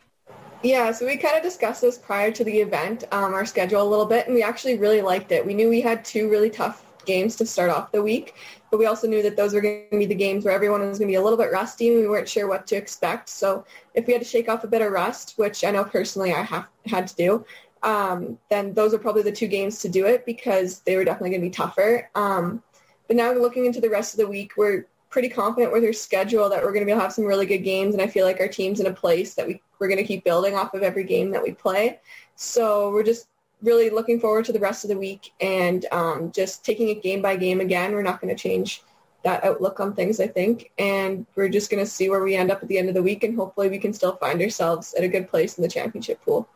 Yeah, 0.63 0.93
so 0.93 1.07
we 1.07 1.17
kind 1.17 1.39
of 1.39 1.43
discussed 1.43 1.81
this 1.81 1.97
prior 1.97 2.31
to 2.31 2.45
the 2.45 2.59
event, 2.61 3.05
um, 3.11 3.33
our 3.33 3.47
schedule 3.47 3.81
a 3.81 3.89
little 3.89 4.05
bit, 4.05 4.27
and 4.27 4.35
we 4.35 4.43
actually 4.43 4.77
really 4.77 5.01
liked 5.01 5.33
it. 5.33 5.47
We 5.47 5.55
knew 5.55 5.71
we 5.71 5.81
had 5.81 6.05
two 6.05 6.29
really 6.29 6.51
tough 6.51 6.85
games 7.07 7.37
to 7.37 7.47
start 7.47 7.71
off 7.71 7.91
the 7.91 8.03
week, 8.03 8.35
but 8.71 8.79
we 8.79 8.87
also 8.87 9.09
knew 9.09 9.23
that 9.23 9.37
those 9.37 9.53
were 9.53 9.61
going 9.61 9.87
to 9.91 9.99
be 9.99 10.07
the 10.07 10.15
games 10.15 10.45
where 10.45 10.55
everyone 10.55 10.81
was 10.81 10.99
going 10.99 11.09
to 11.09 11.13
be 11.13 11.17
a 11.17 11.23
little 11.23 11.39
bit 11.39 11.53
rusty 11.53 11.89
and 11.89 12.01
we 12.01 12.09
weren't 12.09 12.29
sure 12.29 12.49
what 12.49 12.67
to 12.69 12.77
expect. 12.77 13.29
So 13.29 13.65
if 13.95 14.07
we 14.07 14.13
had 14.13 14.23
to 14.23 14.29
shake 14.29 14.49
off 14.49 14.65
a 14.65 14.69
bit 14.69 14.83
of 14.83 14.93
rust, 14.93 15.35
which 15.37 15.65
I 15.65 15.71
know 15.71 15.85
personally 15.85 16.33
I 16.33 16.43
have 16.43 16.67
had 16.87 17.07
to 17.09 17.17
do, 17.17 17.45
um, 17.83 18.39
then 18.51 18.75
those 18.75 18.95
are 18.95 18.99
probably 18.99 19.23
the 19.23 19.33
two 19.33 19.49
games 19.49 19.81
to 19.81 19.89
do 19.89 20.07
it 20.07 20.27
because 20.27 20.81
they 20.81 20.97
were 20.97 21.05
definitely 21.05 21.31
going 21.31 21.43
to 21.43 21.47
be 21.47 21.51
tougher. 21.51 22.11
Um, 22.15 22.63
but 23.07 23.17
now 23.17 23.33
looking 23.33 23.67
into 23.67 23.81
the 23.81 23.91
rest 23.91 24.15
of 24.15 24.19
the 24.19 24.29
week, 24.29 24.53
we're 24.57 24.87
pretty 25.09 25.29
confident 25.29 25.73
with 25.73 25.85
our 25.85 25.93
schedule 25.93 26.49
that 26.49 26.63
we're 26.63 26.73
going 26.73 26.83
to 26.83 26.87
be 26.87 26.93
able 26.93 27.01
to 27.01 27.05
have 27.05 27.13
some 27.13 27.25
really 27.25 27.47
good 27.47 27.59
games, 27.59 27.95
and 27.95 28.03
I 28.03 28.07
feel 28.07 28.25
like 28.25 28.39
our 28.39 28.49
team's 28.49 28.79
in 28.79 28.87
a 28.87 28.93
place 28.93 29.35
that 29.35 29.47
we, 29.47 29.61
we're 29.79 29.89
going 29.89 29.99
to 29.99 30.05
keep 30.05 30.25
building 30.25 30.55
off 30.55 30.75
of 30.75 30.83
every 30.83 31.05
game 31.05 31.31
that 31.33 31.43
we 31.43 31.53
play. 31.53 31.99
So 32.37 32.91
we're 32.93 33.03
just 33.03 33.27
really 33.63 33.91
looking 33.91 34.21
forward 34.21 34.45
to 34.47 34.53
the 34.53 34.61
rest 34.61 34.85
of 34.85 34.89
the 34.89 34.99
week 34.99 35.33
and 35.41 35.87
um, 35.93 36.33
just 36.33 36.65
taking 36.65 36.89
it 36.89 37.03
game 37.03 37.23
by 37.23 37.37
game 37.37 37.61
again. 37.61 37.93
We're 37.93 38.03
not 38.03 38.21
going 38.21 38.35
to 38.35 38.41
change 38.41 38.83
that 39.23 39.45
outlook 39.45 39.81
on 39.81 39.95
things, 39.95 40.19
I 40.19 40.27
think. 40.27 40.71
And 40.79 41.27
we're 41.35 41.49
just 41.49 41.71
going 41.71 41.85
to 41.85 41.91
see 41.91 42.09
where 42.09 42.23
we 42.23 42.37
end 42.37 42.51
up 42.51 42.63
at 42.63 42.69
the 42.69 42.79
end 42.79 42.89
of 42.89 42.95
the 42.95 43.03
week 43.03 43.23
and 43.23 43.37
hopefully 43.37 43.69
we 43.69 43.79
can 43.79 43.93
still 43.93 44.17
find 44.17 44.41
ourselves 44.41 44.95
at 44.95 45.05
a 45.05 45.09
good 45.09 45.29
place 45.29 45.59
in 45.59 45.63
the 45.63 45.69
championship 45.69 46.23
pool. 46.25 46.49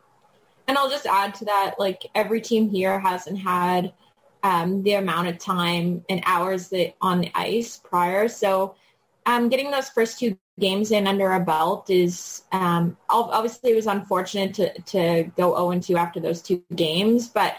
And 0.67 0.77
I'll 0.77 0.89
just 0.89 1.05
add 1.05 1.35
to 1.35 1.45
that, 1.45 1.75
like 1.77 2.09
every 2.15 2.41
team 2.41 2.69
here 2.69 2.99
hasn't 2.99 3.37
had 3.37 3.93
um, 4.41 4.81
the 4.83 4.93
amount 4.93 5.27
of 5.27 5.37
time 5.37 6.03
and 6.09 6.23
hours 6.25 6.69
that 6.69 6.95
on 7.01 7.21
the 7.21 7.31
ice 7.35 7.77
prior. 7.77 8.27
So 8.27 8.75
um, 9.25 9.49
getting 9.49 9.71
those 9.71 9.89
first 9.89 10.19
two 10.19 10.37
games 10.59 10.91
in 10.91 11.07
under 11.07 11.31
a 11.33 11.39
belt 11.39 11.89
is 11.89 12.43
um, 12.51 12.95
obviously 13.09 13.71
it 13.71 13.75
was 13.75 13.87
unfortunate 13.87 14.53
to, 14.53 14.81
to 14.81 15.23
go 15.35 15.55
0 15.71 15.79
2 15.79 15.97
after 15.97 16.19
those 16.19 16.41
two 16.41 16.63
games, 16.75 17.27
but 17.27 17.55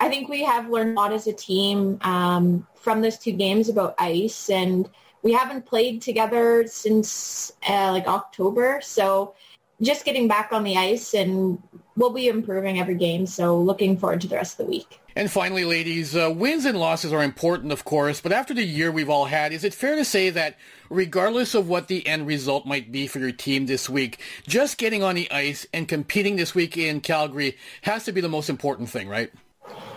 I 0.00 0.08
think 0.08 0.28
we 0.28 0.42
have 0.42 0.68
learned 0.68 0.98
a 0.98 1.00
lot 1.00 1.12
as 1.12 1.28
a 1.28 1.32
team 1.32 1.98
um, 2.00 2.66
from 2.74 3.02
those 3.02 3.18
two 3.18 3.30
games 3.30 3.68
about 3.68 3.94
ice, 3.98 4.50
and 4.50 4.90
we 5.22 5.32
haven't 5.32 5.64
played 5.64 6.02
together 6.02 6.66
since 6.66 7.52
uh, 7.68 7.92
like 7.92 8.08
October. 8.08 8.80
So 8.82 9.34
just 9.82 10.04
getting 10.04 10.28
back 10.28 10.52
on 10.52 10.64
the 10.64 10.76
ice, 10.76 11.14
and 11.14 11.62
we'll 11.96 12.10
be 12.12 12.28
improving 12.28 12.78
every 12.78 12.94
game. 12.94 13.26
So 13.26 13.58
looking 13.58 13.96
forward 13.96 14.20
to 14.22 14.28
the 14.28 14.36
rest 14.36 14.58
of 14.58 14.66
the 14.66 14.70
week. 14.70 15.00
And 15.14 15.30
finally, 15.30 15.64
ladies, 15.64 16.16
uh, 16.16 16.32
wins 16.34 16.64
and 16.64 16.78
losses 16.78 17.12
are 17.12 17.22
important, 17.22 17.70
of 17.70 17.84
course, 17.84 18.20
but 18.20 18.32
after 18.32 18.54
the 18.54 18.64
year 18.64 18.90
we've 18.90 19.10
all 19.10 19.26
had, 19.26 19.52
is 19.52 19.62
it 19.62 19.74
fair 19.74 19.94
to 19.96 20.06
say 20.06 20.30
that 20.30 20.56
regardless 20.88 21.54
of 21.54 21.68
what 21.68 21.88
the 21.88 22.06
end 22.06 22.26
result 22.26 22.64
might 22.64 22.90
be 22.90 23.06
for 23.06 23.18
your 23.18 23.32
team 23.32 23.66
this 23.66 23.90
week, 23.90 24.18
just 24.46 24.78
getting 24.78 25.02
on 25.02 25.14
the 25.14 25.30
ice 25.30 25.66
and 25.74 25.86
competing 25.86 26.36
this 26.36 26.54
week 26.54 26.78
in 26.78 27.02
Calgary 27.02 27.58
has 27.82 28.04
to 28.04 28.12
be 28.12 28.22
the 28.22 28.28
most 28.28 28.48
important 28.48 28.88
thing, 28.88 29.06
right? 29.06 29.30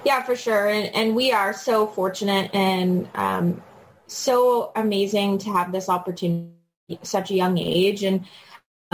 Yeah, 0.03 0.21
for 0.21 0.35
sure. 0.35 0.67
And, 0.67 0.93
and 0.93 1.15
we 1.15 1.31
are 1.31 1.53
so 1.53 1.87
fortunate 1.87 2.53
and 2.53 3.07
um, 3.15 3.63
so 4.07 4.73
amazing 4.75 5.37
to 5.39 5.49
have 5.51 5.71
this 5.71 5.87
opportunity 5.87 6.51
at 6.91 7.05
such 7.07 7.31
a 7.31 7.35
young 7.35 7.57
age. 7.57 8.03
And 8.03 8.25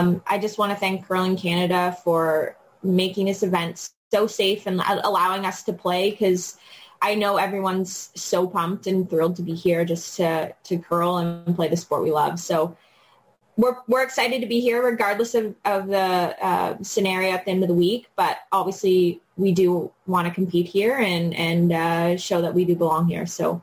um, 0.02 0.22
I 0.26 0.38
just 0.38 0.58
want 0.58 0.72
to 0.72 0.76
thank 0.76 1.06
Curling 1.06 1.36
Canada 1.36 1.96
for 2.04 2.56
making 2.82 3.26
this 3.26 3.42
event 3.42 3.90
so 4.12 4.26
safe 4.26 4.66
and 4.66 4.80
allowing 4.86 5.46
us 5.46 5.62
to 5.64 5.72
play 5.72 6.10
because 6.10 6.56
I 7.00 7.14
know 7.14 7.36
everyone's 7.36 8.10
so 8.14 8.46
pumped 8.46 8.86
and 8.86 9.08
thrilled 9.08 9.36
to 9.36 9.42
be 9.42 9.54
here 9.54 9.84
just 9.84 10.16
to 10.16 10.54
to 10.64 10.78
curl 10.78 11.16
and 11.16 11.56
play 11.56 11.68
the 11.68 11.76
sport 11.76 12.02
we 12.02 12.10
love. 12.10 12.38
So 12.38 12.76
we're 13.56 13.76
we're 13.88 14.02
excited 14.02 14.40
to 14.40 14.46
be 14.46 14.60
here 14.60 14.82
regardless 14.82 15.34
of, 15.34 15.54
of 15.64 15.88
the 15.88 15.98
uh, 16.44 16.76
scenario 16.82 17.30
at 17.32 17.44
the 17.44 17.50
end 17.50 17.62
of 17.62 17.68
the 17.68 17.74
week. 17.74 18.08
But 18.16 18.38
obviously, 18.52 19.20
we 19.36 19.52
do 19.52 19.90
want 20.06 20.28
to 20.28 20.34
compete 20.34 20.66
here 20.66 20.96
and 20.98 21.34
and 21.34 21.72
uh, 21.72 22.16
show 22.16 22.42
that 22.42 22.54
we 22.54 22.64
do 22.64 22.76
belong 22.76 23.08
here. 23.08 23.26
So 23.26 23.62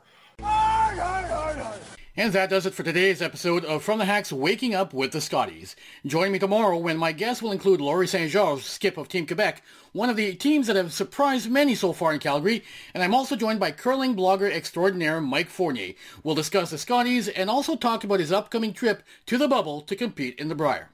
and 2.20 2.34
that 2.34 2.50
does 2.50 2.66
it 2.66 2.74
for 2.74 2.84
today's 2.84 3.22
episode 3.22 3.64
of 3.64 3.82
From 3.82 3.98
the 3.98 4.04
Hacks 4.04 4.34
Waking 4.34 4.76
Up 4.76 4.94
with 4.94 5.14
the 5.14 5.22
Scotties. 5.22 5.78
Join 6.06 6.34
me 6.34 6.38
tomorrow 6.38 6.78
when 6.78 6.98
my 6.98 7.14
guests 7.14 7.42
will 7.42 7.54
include 7.54 7.80
Laurie 7.80 8.08
St-Georges, 8.08 8.66
skip 8.66 8.98
of 8.98 9.08
Team 9.08 9.26
Quebec, 9.26 9.64
one 9.94 10.10
of 10.10 10.18
the 10.18 10.34
teams 10.34 10.68
that 10.68 10.76
have 10.76 10.92
surprised 10.92 11.50
many 11.50 11.76
so 11.76 11.94
far 11.94 12.12
in 12.12 12.20
Calgary, 12.20 12.62
and 12.94 13.02
I'm 13.02 13.16
also 13.16 13.38
joined 13.38 13.62
by 13.62 13.72
curling 13.72 14.18
blogger 14.18 14.52
extraordinaire 14.52 15.22
Mike 15.22 15.48
Fournier. 15.48 15.94
We'll 16.22 16.36
discuss 16.36 16.72
the 16.72 16.78
Scotties 16.78 17.30
and 17.30 17.50
also 17.50 17.78
talk 17.78 18.04
about 18.04 18.20
his 18.20 18.34
upcoming 18.34 18.74
trip 18.74 19.02
to 19.28 19.38
the 19.38 19.48
bubble 19.48 19.80
to 19.84 19.96
compete 19.96 20.38
in 20.38 20.50
the 20.50 20.56
Brier. 20.56 20.90